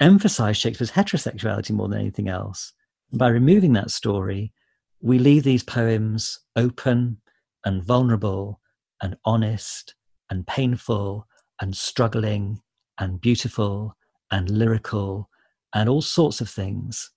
[0.00, 2.72] emphasize Shakespeare's heterosexuality more than anything else.
[3.12, 4.52] By removing that story,
[5.00, 7.18] we leave these poems open
[7.64, 8.60] and vulnerable
[9.02, 9.94] and honest
[10.30, 11.26] and painful
[11.60, 12.60] and struggling
[12.98, 13.96] and beautiful
[14.30, 15.28] and lyrical
[15.74, 17.10] and all sorts of things.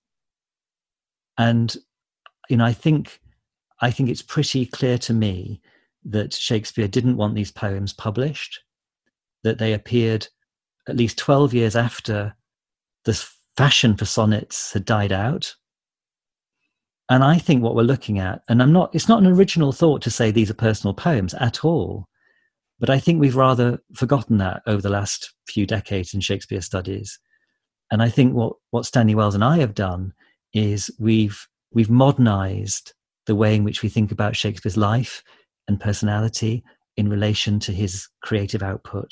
[1.38, 1.76] And
[2.48, 3.20] you know, I think
[3.80, 5.60] I think it's pretty clear to me
[6.04, 8.60] that Shakespeare didn't want these poems published,
[9.42, 10.28] that they appeared
[10.88, 12.36] at least 12 years after
[13.04, 15.56] the fashion for sonnets had died out.
[17.08, 20.02] And I think what we're looking at, and I'm not, it's not an original thought
[20.02, 22.08] to say these are personal poems at all.
[22.78, 27.18] But I think we've rather forgotten that over the last few decades in Shakespeare studies.
[27.90, 30.12] And I think what, what Stanley Wells and I have done
[30.52, 32.92] is we've, we've modernized
[33.26, 35.22] the way in which we think about Shakespeare's life
[35.68, 36.64] and personality
[36.96, 39.10] in relation to his creative output.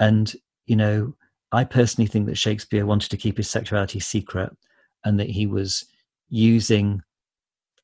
[0.00, 0.32] And,
[0.66, 1.14] you know,
[1.52, 4.50] I personally think that Shakespeare wanted to keep his sexuality secret
[5.04, 5.84] and that he was
[6.34, 7.00] using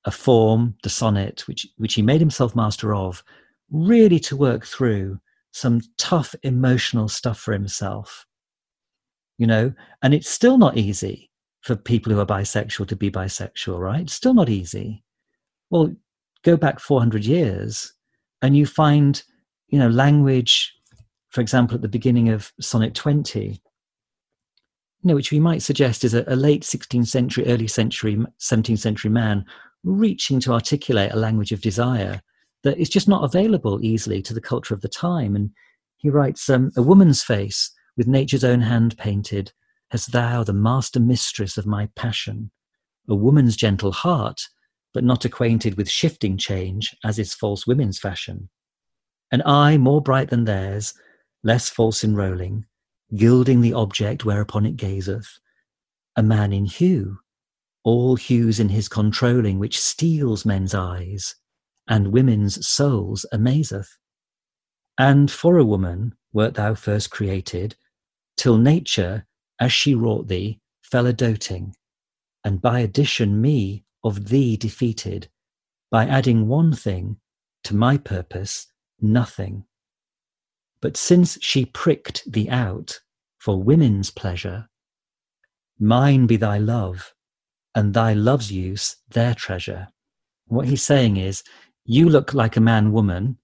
[0.05, 3.23] a form, the sonnet, which which he made himself master of,
[3.71, 5.21] really to work through
[5.53, 8.27] some tough emotional stuff for himself.
[9.39, 9.73] You know,
[10.03, 14.01] and it's still not easy for people who are bisexual to be bisexual, right?
[14.01, 15.05] It's still not easy.
[15.71, 15.95] Well,
[16.43, 17.93] go back 400 years
[18.43, 19.23] and you find,
[19.69, 20.75] you know, language,
[21.31, 23.63] for example, at the beginning of Sonnet 20,
[25.03, 28.79] you know, which we might suggest is a, a late 16th century, early century, 17th
[28.79, 29.45] century man
[29.83, 32.21] reaching to articulate a language of desire
[32.65, 35.35] that is just not available easily to the culture of the time.
[35.35, 35.51] And
[35.97, 39.53] he writes, um, A woman's face, with nature's own hand painted,
[39.91, 42.51] hast thou the master mistress of my passion.
[43.09, 44.43] A woman's gentle heart,
[44.93, 48.51] but not acquainted with shifting change, as is false women's fashion.
[49.33, 50.93] An eye more bright than theirs,
[51.43, 52.67] less false in rolling,
[53.15, 55.39] gilding the object whereupon it gazeth.
[56.17, 57.19] A man in hue,
[57.85, 61.35] all hues in his controlling, which steals men's eyes,
[61.89, 63.99] and women's souls amazeth.
[64.99, 67.77] And for a woman wert thou first created,
[68.37, 69.27] till nature,
[69.59, 71.75] as she wrought thee, fell a doting,
[72.45, 75.29] and by addition me of thee defeated,
[75.91, 77.19] by adding one thing
[77.65, 78.67] to my purpose,
[79.01, 79.65] nothing.
[80.81, 83.01] But since she pricked thee out
[83.39, 84.69] for women's pleasure,
[85.79, 87.15] mine be thy love,
[87.75, 89.89] and thy love's use their treasure.
[90.47, 91.43] What he's saying is,
[91.85, 93.39] you look like a man woman,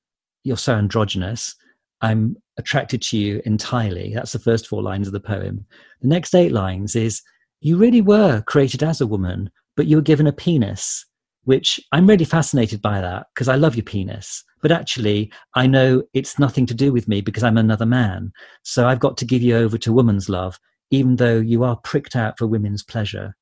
[0.44, 1.54] you're so androgynous,
[2.00, 4.12] I'm attracted to you entirely.
[4.14, 5.66] That's the first four lines of the poem.
[6.02, 7.22] The next eight lines is,
[7.60, 11.04] you really were created as a woman, but you were given a penis,
[11.44, 14.44] which I'm really fascinated by that because I love your penis.
[14.66, 18.32] But actually, I know it's nothing to do with me because I'm another man.
[18.64, 20.58] So I've got to give you over to woman's love,
[20.90, 23.36] even though you are pricked out for women's pleasure.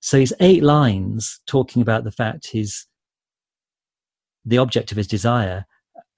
[0.00, 2.84] So he's eight lines talking about the fact his
[4.44, 5.66] the object of his desire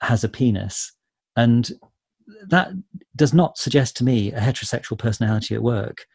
[0.00, 0.94] has a penis,
[1.36, 1.70] and
[2.48, 2.70] that
[3.14, 6.06] does not suggest to me a heterosexual personality at work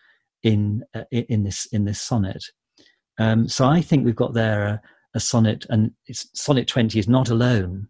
[0.41, 2.43] in uh, in this in this sonnet.
[3.19, 4.81] Um, so I think we've got there a,
[5.13, 7.89] a sonnet, and sonnet twenty is not alone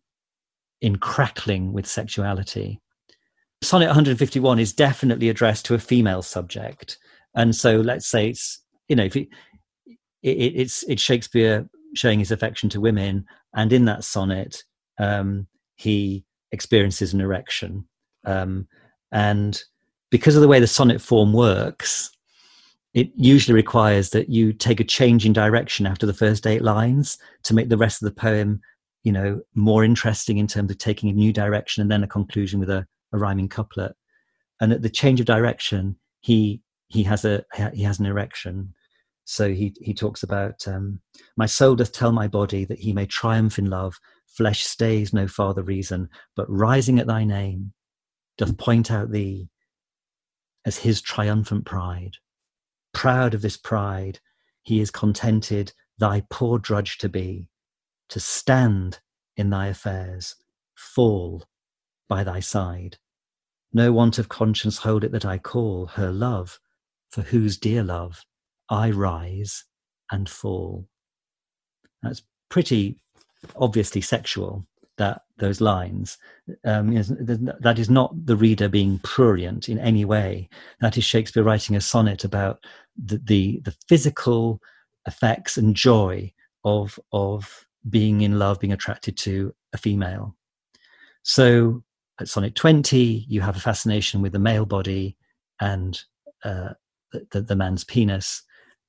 [0.83, 2.79] in crackling with sexuality.
[3.63, 6.97] Sonnet 151 is definitely addressed to a female subject,
[7.33, 9.29] and so let's say it's you know if it,
[10.21, 14.63] it, it's it's Shakespeare showing his affection to women, and in that sonnet,
[14.99, 17.87] um, he experiences an erection,
[18.25, 18.67] um,
[19.13, 19.63] and
[20.11, 22.11] because of the way the sonnet form works,
[22.93, 27.17] it usually requires that you take a change in direction after the first eight lines
[27.43, 28.61] to make the rest of the poem,
[29.03, 32.59] you know, more interesting in terms of taking a new direction, and then a conclusion
[32.59, 33.93] with a, a rhyming couplet.
[34.61, 37.43] And at the change of direction, he he has a
[37.73, 38.73] he has an erection
[39.25, 40.99] so he, he talks about, um,
[41.37, 43.99] My soul doth tell my body that he may triumph in love.
[44.27, 47.73] Flesh stays no farther reason, but rising at thy name,
[48.37, 49.49] doth point out thee
[50.65, 52.17] as his triumphant pride.
[52.93, 54.19] Proud of this pride,
[54.63, 57.47] he is contented thy poor drudge to be,
[58.13, 58.99] to stand
[59.35, 60.35] in thy affairs,
[60.75, 61.43] fall
[62.07, 62.97] by thy side.
[63.73, 66.59] No want of conscience hold it that I call her love,
[67.09, 68.23] for whose dear love
[68.69, 69.65] I rise
[70.11, 70.87] and fall.
[72.03, 72.99] That's pretty
[73.55, 74.67] obviously sexual.
[74.97, 76.19] That those lines,
[76.63, 80.49] um, that is not the reader being prurient in any way.
[80.81, 82.63] That is Shakespeare writing a sonnet about
[82.95, 84.61] the the, the physical
[85.07, 86.31] effects and joy
[86.63, 90.35] of of being in love, being attracted to a female.
[91.23, 91.83] So
[92.19, 95.17] at sonnet 20, you have a fascination with the male body
[95.59, 95.99] and
[96.43, 96.73] uh,
[97.31, 98.43] the, the, man's penis.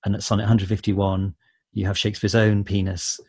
[0.05, 1.35] And at sonnet 151
[1.73, 3.21] you have shakespeare's own penis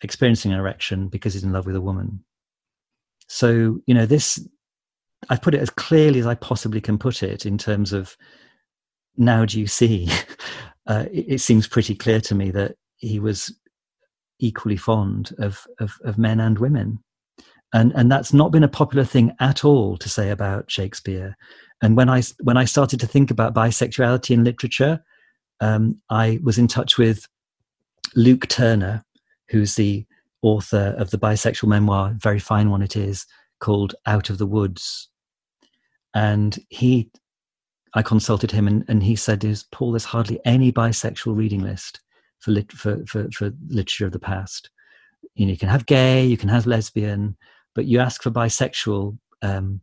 [0.00, 2.24] experiencing an erection because he's in love with a woman.
[3.28, 4.46] So you know this
[5.30, 8.16] i put it as clearly as i possibly can put it in terms of
[9.16, 10.08] now do you see?
[10.88, 13.56] Uh, it, it, seems pretty clear to me that he was
[14.42, 16.98] equally fond of, of, of men and women
[17.72, 21.36] and and that's not been a popular thing at all to say about shakespeare
[21.80, 25.02] and when i when i started to think about bisexuality in literature
[25.62, 27.28] um, I was in touch with
[28.16, 29.04] Luke Turner,
[29.48, 30.04] who's the
[30.42, 33.26] author of the bisexual memoir, very fine one it is,
[33.60, 35.08] called Out of the Woods.
[36.14, 37.10] And he,
[37.94, 39.92] I consulted him, and, and he said, "Is Paul?
[39.92, 42.00] There's hardly any bisexual reading list
[42.42, 44.68] for, lit, for, for for literature of the past.
[45.34, 47.36] You know, you can have gay, you can have lesbian,
[47.74, 49.80] but you ask for bisexual, um,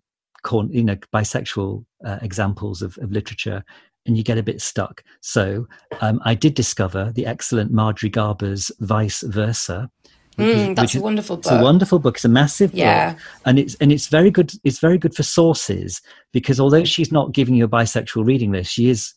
[0.69, 3.63] you know, bisexual uh, examples of, of literature,
[4.05, 5.03] and you get a bit stuck.
[5.21, 5.67] So
[6.01, 9.89] um, I did discover the excellent Marjorie Garber's Vice Versa.
[10.37, 11.45] Mm, that's a wonderful book.
[11.45, 12.15] It's a wonderful book.
[12.15, 13.13] It's a massive Yeah.
[13.13, 14.51] book, and it's and it's very good.
[14.63, 18.71] It's very good for sources because although she's not giving you a bisexual reading list,
[18.71, 19.13] she is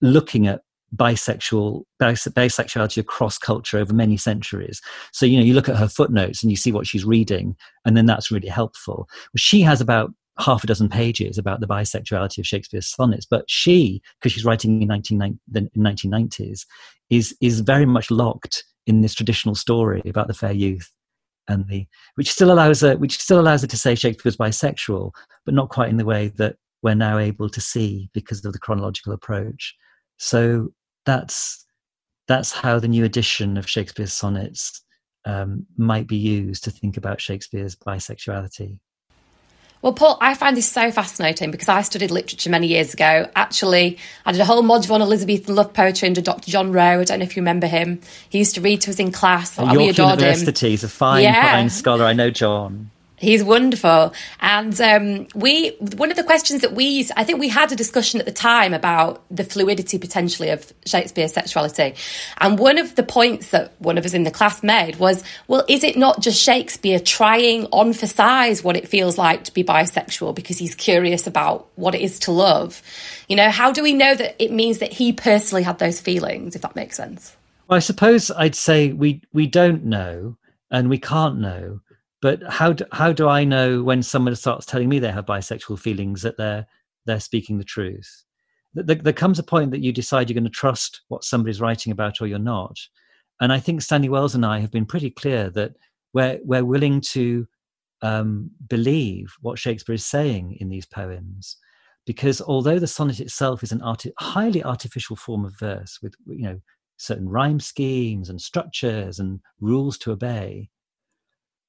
[0.00, 0.62] looking at
[0.94, 4.80] bisexual bis- bisexuality across culture over many centuries.
[5.12, 7.96] So you know, you look at her footnotes and you see what she's reading, and
[7.96, 9.08] then that's really helpful.
[9.36, 14.00] She has about half a dozen pages about the bisexuality of Shakespeare's sonnets, but she,
[14.18, 16.66] because she's writing in 19, the 1990s,
[17.10, 20.90] is is very much locked in this traditional story about the fair youth
[21.48, 25.12] and the which still allows her which still allows her to say Shakespeare's bisexual,
[25.44, 28.58] but not quite in the way that we're now able to see because of the
[28.58, 29.74] chronological approach.
[30.18, 30.72] So
[31.06, 31.64] that's
[32.28, 34.80] that's how the new edition of Shakespeare's sonnets
[35.24, 38.78] um, might be used to think about Shakespeare's bisexuality.
[39.82, 43.28] Well, Paul, I find this so fascinating because I studied literature many years ago.
[43.34, 46.52] Actually, I did a whole module on Elizabethan love poetry under Dr.
[46.52, 47.00] John Rowe.
[47.00, 48.00] I don't know if you remember him.
[48.28, 49.58] He used to read to us in class.
[49.58, 50.70] At and we York adored University, him.
[50.70, 51.52] he's a fine, Yeah.
[51.54, 52.04] fine scholar.
[52.04, 52.90] I know John.
[53.22, 54.12] He's wonderful.
[54.40, 58.18] And um, we, one of the questions that we I think we had a discussion
[58.18, 61.94] at the time about the fluidity potentially of Shakespeare's sexuality.
[62.38, 65.64] And one of the points that one of us in the class made was, well,
[65.68, 69.62] is it not just Shakespeare trying on for size what it feels like to be
[69.62, 72.82] bisexual because he's curious about what it is to love?
[73.28, 76.56] You know, how do we know that it means that he personally had those feelings,
[76.56, 77.36] if that makes sense?
[77.68, 80.38] Well, I suppose I'd say we we don't know
[80.72, 81.82] and we can't know.
[82.22, 85.78] But how do, how do I know when someone starts telling me they have bisexual
[85.80, 86.66] feelings that they're
[87.04, 88.24] they're speaking the truth?
[88.74, 91.92] There, there comes a point that you decide you're going to trust what somebody's writing
[91.92, 92.78] about or you're not.
[93.40, 95.72] And I think Stanley Wells and I have been pretty clear that
[96.14, 97.46] we're we're willing to
[98.02, 101.56] um, believe what Shakespeare is saying in these poems,
[102.06, 106.44] because although the sonnet itself is an arti- highly artificial form of verse with you
[106.44, 106.60] know
[106.98, 110.68] certain rhyme schemes and structures and rules to obey,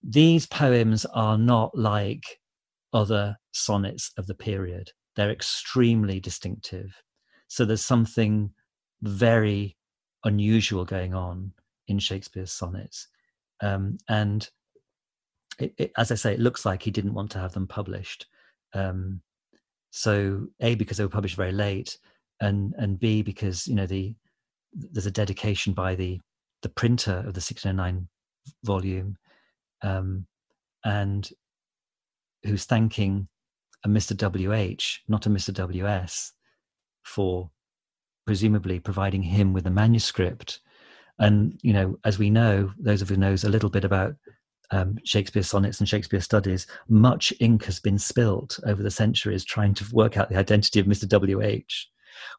[0.03, 2.23] these poems are not like
[2.91, 4.91] other sonnets of the period.
[5.15, 7.01] They're extremely distinctive.
[7.47, 8.51] So there's something
[9.01, 9.77] very
[10.23, 11.53] unusual going on
[11.87, 13.07] in Shakespeare's sonnets.
[13.61, 14.49] Um, and
[15.59, 18.25] it, it, as I say, it looks like he didn't want to have them published.
[18.73, 19.21] Um,
[19.91, 21.97] so A, because they were published very late,
[22.41, 24.15] and and B, because you know the
[24.73, 26.19] there's a dedication by the
[26.63, 28.07] the printer of the 1609
[28.63, 29.15] volume
[29.83, 30.25] um,
[30.83, 31.29] and
[32.43, 33.27] who's thanking
[33.85, 34.15] a Mr.
[34.15, 35.53] WH, not a Mr.
[35.53, 36.33] WS,
[37.03, 37.51] for
[38.25, 40.61] presumably providing him with a manuscript.
[41.19, 44.15] And you know, as we know, those of you who knows a little bit about
[44.71, 49.73] um, Shakespeare sonnets and Shakespeare studies, much ink has been spilt over the centuries trying
[49.75, 51.07] to work out the identity of Mr.
[51.07, 51.73] WH,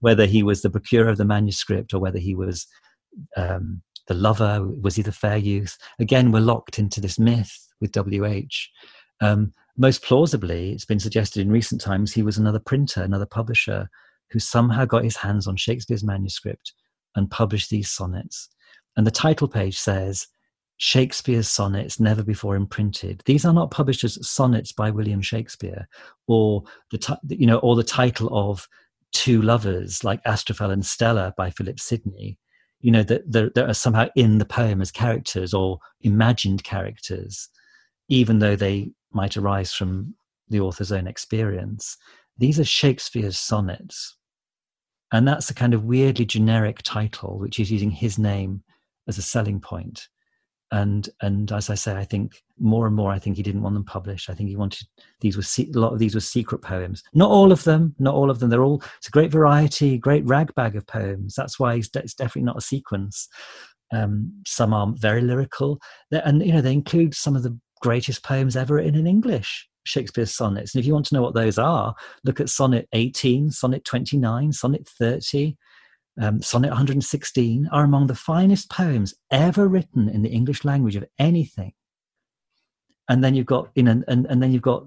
[0.01, 2.67] whether he was the procurer of the manuscript or whether he was
[3.37, 5.77] um, the lover, was he the fair youth?
[5.99, 8.55] Again, we're locked into this myth with WH.
[9.21, 13.89] Um, most plausibly, it's been suggested in recent times he was another printer, another publisher
[14.31, 16.73] who somehow got his hands on Shakespeare's manuscript
[17.17, 18.49] and published these sonnets.
[18.97, 20.27] And the title page says,
[20.77, 23.23] Shakespeare's sonnets never before imprinted.
[23.27, 25.89] These are not published as sonnets by William Shakespeare,
[26.27, 28.69] or the ti- you know, or the title of
[29.13, 32.37] Two Lovers like Astrophel and Stella by Philip Sidney.
[32.85, 37.49] You know that there, there are somehow in the poem as characters or imagined characters,
[38.09, 40.15] even though they might arise from
[40.49, 41.97] the author's own experience.
[42.37, 44.17] These are Shakespeare's sonnets,
[45.13, 48.63] and that's a kind of weirdly generic title, which is using his name
[49.09, 50.09] as a selling point
[50.75, 53.75] and and as I say, I think more and more, I think he didn't want
[53.75, 54.31] them published.
[54.31, 54.87] I think he wanted
[55.21, 57.03] these were a lot of these were secret poems.
[57.13, 58.51] Not all of them, not all of them.
[58.51, 61.35] They're all it's a great variety, great ragbag of poems.
[61.35, 63.29] That's why it's, it's definitely not a sequence.
[63.93, 68.23] Um, some are very lyrical, They're- and you know they include some of the greatest
[68.23, 69.69] poems ever written in English.
[69.87, 70.75] Shakespeare's sonnets.
[70.75, 71.95] And if you want to know what those are,
[72.25, 75.57] look at Sonnet 18, Sonnet 29, Sonnet 30,
[76.21, 81.05] um, Sonnet 116 are among the finest poems ever written in the English language of
[81.19, 81.73] anything.
[83.09, 84.85] And then you've got, you know, and, and then you've got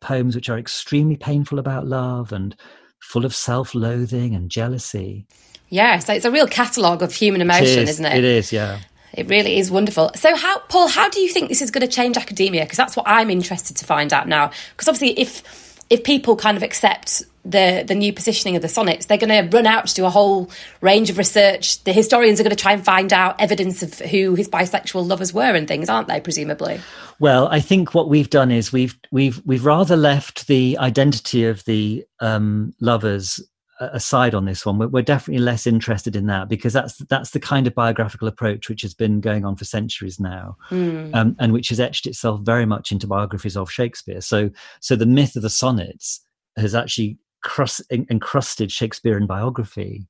[0.00, 2.56] poems which are extremely painful about love and
[3.00, 5.26] full of self-loathing and jealousy.
[5.68, 8.18] Yeah, so it's a real catalogue of human emotion, is, isn't it?
[8.18, 8.80] It is, yeah.
[9.12, 10.10] It really is wonderful.
[10.14, 12.64] So, how, Paul, how do you think this is going to change academia?
[12.64, 14.50] Because that's what I'm interested to find out now.
[14.72, 15.42] Because obviously, if
[15.90, 19.56] if people kind of accept the the new positioning of the sonnets, they're going to
[19.56, 20.50] run out to do a whole
[20.80, 21.82] range of research.
[21.84, 25.32] The historians are going to try and find out evidence of who his bisexual lovers
[25.32, 26.20] were and things, aren't they?
[26.20, 26.80] Presumably.
[27.18, 31.64] Well, I think what we've done is we've we've we've rather left the identity of
[31.64, 33.40] the um, lovers
[33.80, 34.78] aside on this one.
[34.78, 38.68] We're, we're, definitely less interested in that because that's that's the kind of biographical approach
[38.68, 41.14] which has been going on for centuries now, mm.
[41.14, 44.20] um, and which has etched itself very much into biographies of Shakespeare.
[44.20, 44.50] So,
[44.80, 46.24] so the myth of the sonnets
[46.56, 50.08] has actually crust, encrusted Shakespearean biography.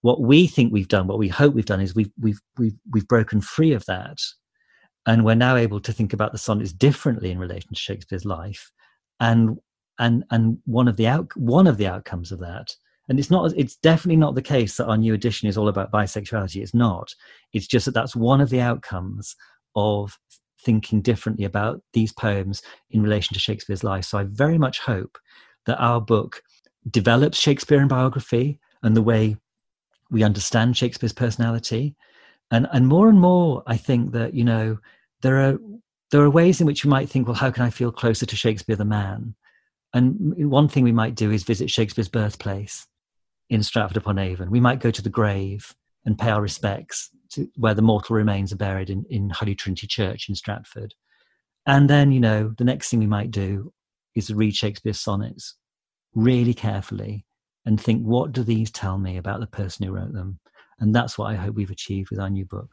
[0.00, 3.08] What we think we've done, what we hope we've done, is we've we've we've we've
[3.08, 4.18] broken free of that,
[5.06, 8.72] and we're now able to think about the sonnets differently in relation to Shakespeare's life,
[9.20, 9.58] and
[9.98, 12.74] and and one of the out one of the outcomes of that
[13.08, 15.92] and it's not it's definitely not the case that our new edition is all about
[15.92, 16.62] bisexuality.
[16.62, 17.14] It's not.
[17.52, 19.34] It's just that that's one of the outcomes
[19.74, 20.18] of
[20.60, 24.04] thinking differently about these poems in relation to shakespeare's life.
[24.04, 25.18] So i very much hope
[25.66, 26.42] that our book
[26.90, 29.36] develops shakespearean biography and the way
[30.10, 31.96] we understand shakespeare's personality.
[32.50, 34.78] And and more and more i think that you know
[35.22, 35.58] there are
[36.12, 38.36] there are ways in which you might think well how can i feel closer to
[38.36, 39.34] shakespeare the man?
[39.94, 42.86] And one thing we might do is visit shakespeare's birthplace
[43.50, 44.50] in Stratford upon Avon.
[44.50, 45.74] We might go to the grave
[46.04, 49.86] and pay our respects to where the mortal remains are buried in, in Holy Trinity
[49.86, 50.94] Church in Stratford.
[51.66, 53.72] And then, you know, the next thing we might do
[54.14, 55.56] is read Shakespeare's sonnets
[56.14, 57.24] really carefully
[57.64, 60.40] and think, what do these tell me about the person who wrote them?
[60.80, 62.70] And that's what I hope we've achieved with our new book.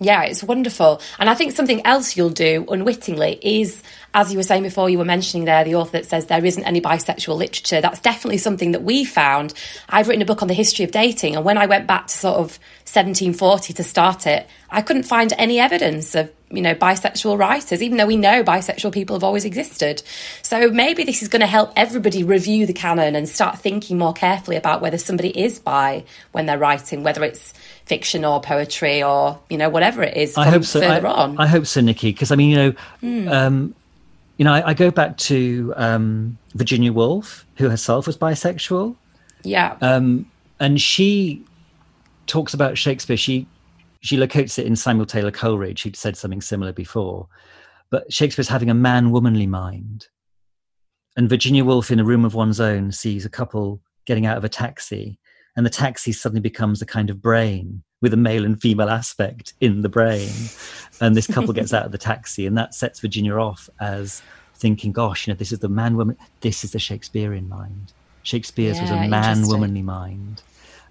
[0.00, 1.00] Yeah, it's wonderful.
[1.20, 3.80] And I think something else you'll do unwittingly is,
[4.12, 6.64] as you were saying before, you were mentioning there the author that says there isn't
[6.64, 7.80] any bisexual literature.
[7.80, 9.54] That's definitely something that we found.
[9.88, 12.12] I've written a book on the history of dating, and when I went back to
[12.12, 17.38] sort of 1740 to start it, I couldn't find any evidence of you know bisexual
[17.38, 20.02] writers even though we know bisexual people have always existed
[20.42, 24.12] so maybe this is going to help everybody review the canon and start thinking more
[24.12, 27.54] carefully about whether somebody is bi when they're writing whether it's
[27.84, 30.36] fiction or poetry or you know whatever it is.
[30.36, 30.80] I hope so.
[30.80, 32.12] Further I, on, I hope so, Nikki.
[32.12, 32.72] Because I mean, you know,
[33.02, 33.30] mm.
[33.30, 33.74] um,
[34.36, 38.96] you know, I, I, go back to um, Virginia Woolf, who herself was bisexual.
[39.42, 39.76] Yeah.
[39.80, 41.44] Um, and she
[42.26, 43.16] talks about Shakespeare.
[43.16, 43.46] She
[44.04, 45.80] she locates it in Samuel Taylor Coleridge.
[45.80, 47.28] She'd said something similar before,
[47.90, 50.08] but Shakespeare's having a man womanly mind.
[51.16, 54.44] And Virginia Woolf, in a room of one's own, sees a couple getting out of
[54.44, 55.18] a taxi
[55.56, 59.54] and the taxi suddenly becomes a kind of brain with a male and female aspect
[59.60, 60.30] in the brain.
[61.00, 64.22] And this couple gets out of the taxi and that sets virginia off as
[64.56, 67.92] thinking gosh you know this is the man woman this is the shakespearean mind.
[68.22, 70.42] Shakespeare's yeah, was a man womanly mind.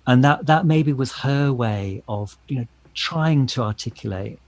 [0.06, 4.40] And that that maybe was her way of you know trying to articulate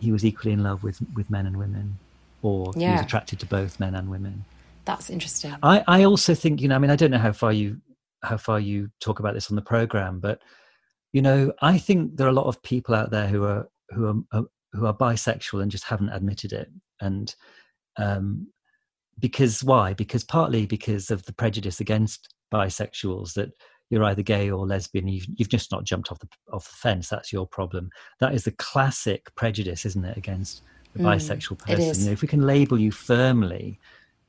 [0.00, 1.98] he was equally in love with with men and women
[2.42, 2.88] or yeah.
[2.88, 4.44] he was attracted to both men and women
[4.84, 7.52] that's interesting i i also think you know i mean i don't know how far
[7.52, 7.80] you
[8.22, 10.40] how far you talk about this on the program, but
[11.12, 14.06] you know, I think there are a lot of people out there who are who
[14.06, 14.42] are, uh,
[14.72, 16.68] who are bisexual and just haven't admitted it,
[17.00, 17.34] and
[17.96, 18.48] um,
[19.18, 19.94] because why?
[19.94, 23.50] Because partly because of the prejudice against bisexuals that
[23.90, 25.08] you're either gay or lesbian.
[25.08, 27.08] You've, you've just not jumped off the off the fence.
[27.08, 27.90] That's your problem.
[28.20, 30.62] That is the classic prejudice, isn't it, against
[30.94, 32.00] the mm, bisexual person?
[32.00, 33.78] You know, if we can label you firmly,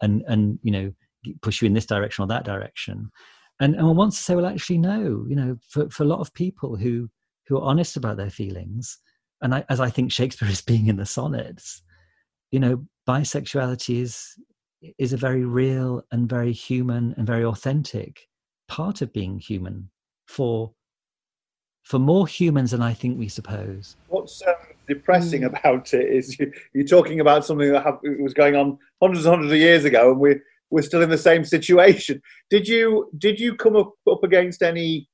[0.01, 0.93] and and you know
[1.41, 3.11] push you in this direction or that direction,
[3.59, 5.25] and and one wants to say, well, actually, no.
[5.27, 7.09] You know, for for a lot of people who
[7.47, 8.97] who are honest about their feelings,
[9.41, 11.81] and I, as I think Shakespeare is being in the sonnets,
[12.51, 14.35] you know, bisexuality is
[14.97, 18.29] is a very real and very human and very authentic
[18.69, 19.89] part of being human
[20.27, 20.71] for
[21.83, 23.97] for more humans than I think we suppose.
[24.09, 24.53] What's um,
[24.87, 25.47] depressing mm.
[25.47, 29.33] about it is you, are talking about something that have, was going on hundreds and
[29.33, 32.21] hundreds of years ago, and we're we're still in the same situation.
[32.49, 35.09] Did you did you come up, up against any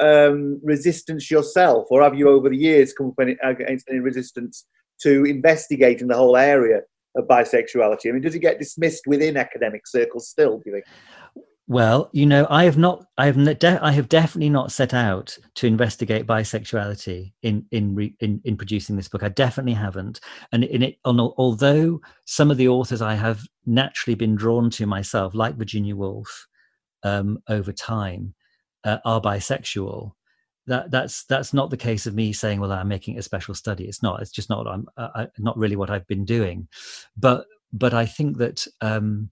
[0.00, 4.66] um, resistance yourself, or have you over the years come up any, against any resistance
[5.02, 6.82] to investigating the whole area
[7.16, 8.08] of bisexuality?
[8.08, 10.58] I mean, does it get dismissed within academic circles still?
[10.58, 10.84] Do you think?
[11.70, 15.38] Well, you know, I have not, I have, de- I have definitely not set out
[15.54, 19.22] to investigate bisexuality in in, re- in in producing this book.
[19.22, 20.18] I definitely haven't,
[20.50, 25.32] and in it, although some of the authors I have naturally been drawn to myself,
[25.32, 26.48] like Virginia Woolf,
[27.04, 28.34] um, over time,
[28.82, 30.10] uh, are bisexual.
[30.66, 33.84] That that's that's not the case of me saying, well, I'm making a special study.
[33.84, 34.20] It's not.
[34.20, 34.66] It's just not.
[34.66, 36.66] I'm uh, not really what I've been doing,
[37.16, 38.66] but but I think that.
[38.80, 39.30] Um,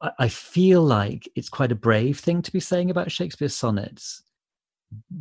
[0.00, 4.22] I feel like it's quite a brave thing to be saying about Shakespeare's sonnets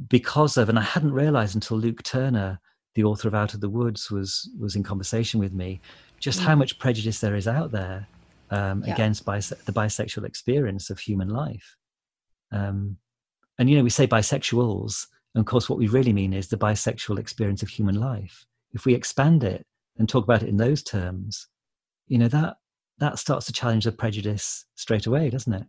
[0.08, 2.60] because of, and I hadn't realized until Luke Turner,
[2.95, 5.82] the author of Out of the Woods, was was in conversation with me,
[6.20, 6.44] just mm.
[6.44, 8.08] how much prejudice there is out there
[8.52, 8.94] um, yeah.
[8.94, 11.76] against bise- the bisexual experience of human life.
[12.52, 12.98] Um,
[13.58, 16.58] and you know, we say bisexuals, and of course, what we really mean is the
[16.58, 18.45] bisexual experience of human life.
[18.74, 19.66] If we expand it
[19.98, 21.48] and talk about it in those terms,
[22.08, 22.58] you know that
[22.99, 25.64] that starts to challenge the prejudice straight away, doesn't it?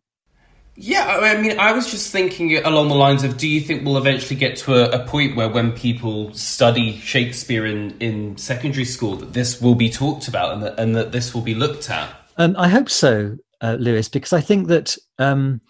[0.80, 3.96] Yeah, I mean, I was just thinking along the lines of do you think we'll
[3.96, 9.16] eventually get to a, a, point where when people study Shakespeare in, in secondary school,
[9.16, 12.08] that this will be talked about and that, and that this will be looked at?
[12.36, 15.60] Um, I hope so, uh, Lewis, because I think that um,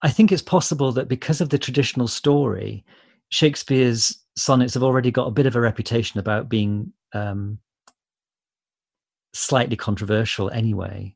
[0.00, 2.82] I think it's possible that because of the traditional story,
[3.28, 7.58] Shakespeare's sonnets have already got a bit of a reputation about being um,
[9.34, 11.14] slightly controversial anyway.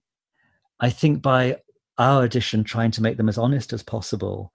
[0.81, 1.59] I think by
[1.97, 4.53] our edition trying to make them as honest as possible,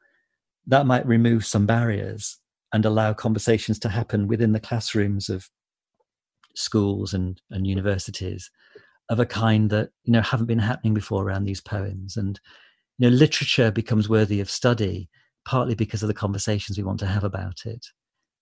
[0.68, 2.38] that might remove some barriers
[2.72, 5.50] and allow conversations to happen within the classrooms of
[6.56, 8.50] schools and, and universities
[9.10, 12.16] of a kind that you know haven't been happening before around these poems.
[12.16, 12.40] And
[12.98, 15.10] you know literature becomes worthy of study
[15.46, 17.86] partly because of the conversations we want to have about it.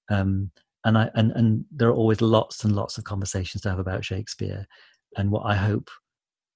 [0.10, 0.52] Um,
[0.86, 4.06] and I and and there are always lots and lots of conversations to have about
[4.06, 4.68] Shakespeare
[5.18, 5.90] and what I hope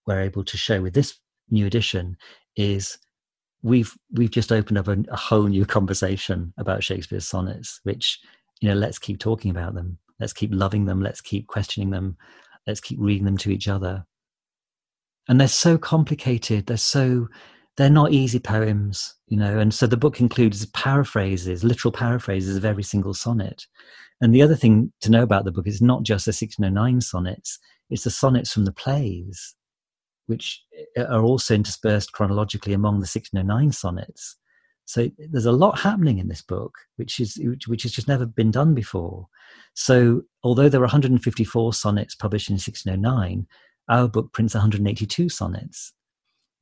[0.07, 1.17] we're able to show with this
[1.49, 2.17] new edition
[2.55, 2.97] is
[3.63, 8.19] we've we've just opened up a, a, whole new conversation about Shakespeare's sonnets, which
[8.61, 12.17] you know let's keep talking about them, let's keep loving them, let's keep questioning them,
[12.67, 14.05] let's keep reading them to each other.
[15.27, 16.67] And they're so complicated.
[16.67, 17.27] They're so
[17.77, 19.57] they're not easy poems, you know.
[19.57, 23.65] And so the book includes paraphrases, literal paraphrases of every single sonnet.
[24.21, 27.59] And the other thing to know about the book is not just the 1609 sonnets;
[27.89, 29.55] it's the sonnets from the plays
[30.27, 30.63] which
[30.95, 34.37] eh, are also interspersed chronologically among the 1609 sonnets.
[34.85, 38.25] So there's a lot happening in this book, which is which, which has just never
[38.25, 39.27] been done before.
[39.73, 43.47] So although there are 154 sonnets published in 1609,
[43.89, 45.93] our book prints 182 sonnets.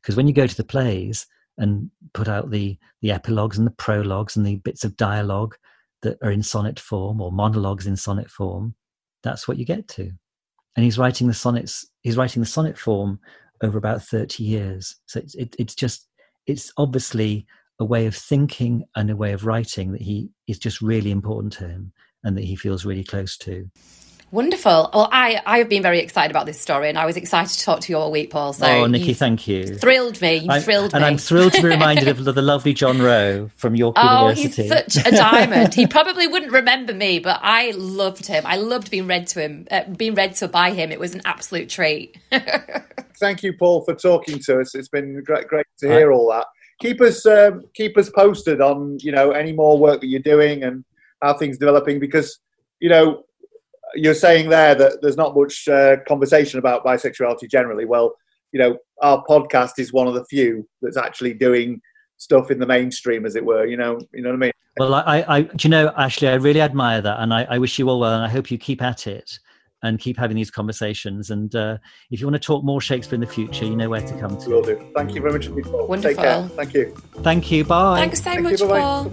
[0.02, 1.26] Because when you go to the plays
[1.58, 5.56] and put out the the epilogues and the prologues and the bits of dialogue
[6.02, 8.76] that are in sonnet form or monologues in sonnet form,
[9.22, 10.12] that's what you get to.
[10.76, 11.88] And he's writing the sonnets.
[12.02, 13.20] He's writing the sonnet form
[13.62, 14.96] over about 30 years.
[15.06, 16.08] So it's, it, it's just,
[16.48, 17.46] it's obviously
[17.80, 21.54] a way of thinking and a way of writing that he is just really important
[21.54, 21.94] to him
[22.24, 23.70] and that he feels really close to.
[24.34, 24.90] Wonderful.
[24.92, 27.64] Well, I, I have been very excited about this story and I was excited to
[27.64, 28.52] talk to you all week, Paul.
[28.54, 29.76] So oh, Nikki, thank you.
[29.76, 30.38] Thrilled me.
[30.38, 30.98] You thrilled me.
[30.98, 34.72] And I'm thrilled to be reminded of the lovely John Rowe from York oh, University.
[34.72, 35.76] Oh, he's such a diamond.
[35.76, 38.44] he probably wouldn't remember me, but I loved him.
[38.48, 40.92] I loved being read to him, uh, being read to by him.
[40.92, 42.18] It was an absolute treat.
[43.20, 44.74] thank you, Paul, for talking to us.
[44.74, 46.48] It's been great, great to hear all that.
[46.82, 50.64] Keep us, um, keep us posted on, you know, any more work that you're doing
[50.64, 50.84] and
[51.22, 52.40] how things developing because,
[52.80, 53.26] you know,
[53.96, 57.86] you're saying there that there's not much uh, conversation about bisexuality generally.
[57.86, 58.14] Well,
[58.52, 61.82] you know, our podcast is one of the few that's actually doing
[62.18, 63.66] stuff in the mainstream, as it were.
[63.66, 64.52] You know, you know what I mean.
[64.78, 67.78] Well, I, I, do you know, Ashley, I really admire that, and I, I wish
[67.78, 69.40] you all well, and I hope you keep at it
[69.84, 71.30] and keep having these conversations.
[71.30, 71.78] And uh,
[72.10, 74.38] if you want to talk more Shakespeare in the future, you know where to come
[74.40, 74.50] to.
[74.50, 74.92] Will do.
[74.96, 75.88] Thank you very much for your call.
[75.88, 76.16] Wonderful.
[76.16, 76.48] Take care.
[76.50, 76.96] Thank you.
[77.18, 77.66] Thank you.
[77.66, 78.00] Bye.
[78.00, 78.68] Thanks so Thank much, you.
[78.68, 79.10] Paul.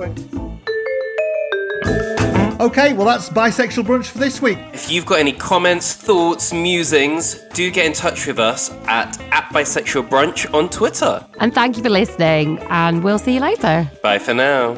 [1.82, 2.16] Bye-bye.
[2.60, 4.58] Okay, well, that's Bisexual Brunch for this week.
[4.74, 9.44] If you've got any comments, thoughts, musings, do get in touch with us at, at
[9.44, 11.24] Bisexual Brunch on Twitter.
[11.38, 13.90] And thank you for listening, and we'll see you later.
[14.02, 14.76] Bye for now.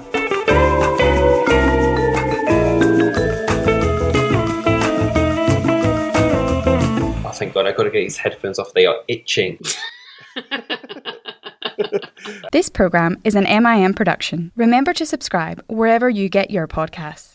[7.25, 8.73] Oh, thank God, I've got to get these headphones off.
[8.75, 9.59] They are itching.
[12.53, 14.53] this program is an MIM production.
[14.55, 17.32] Remember to subscribe wherever you get your podcasts.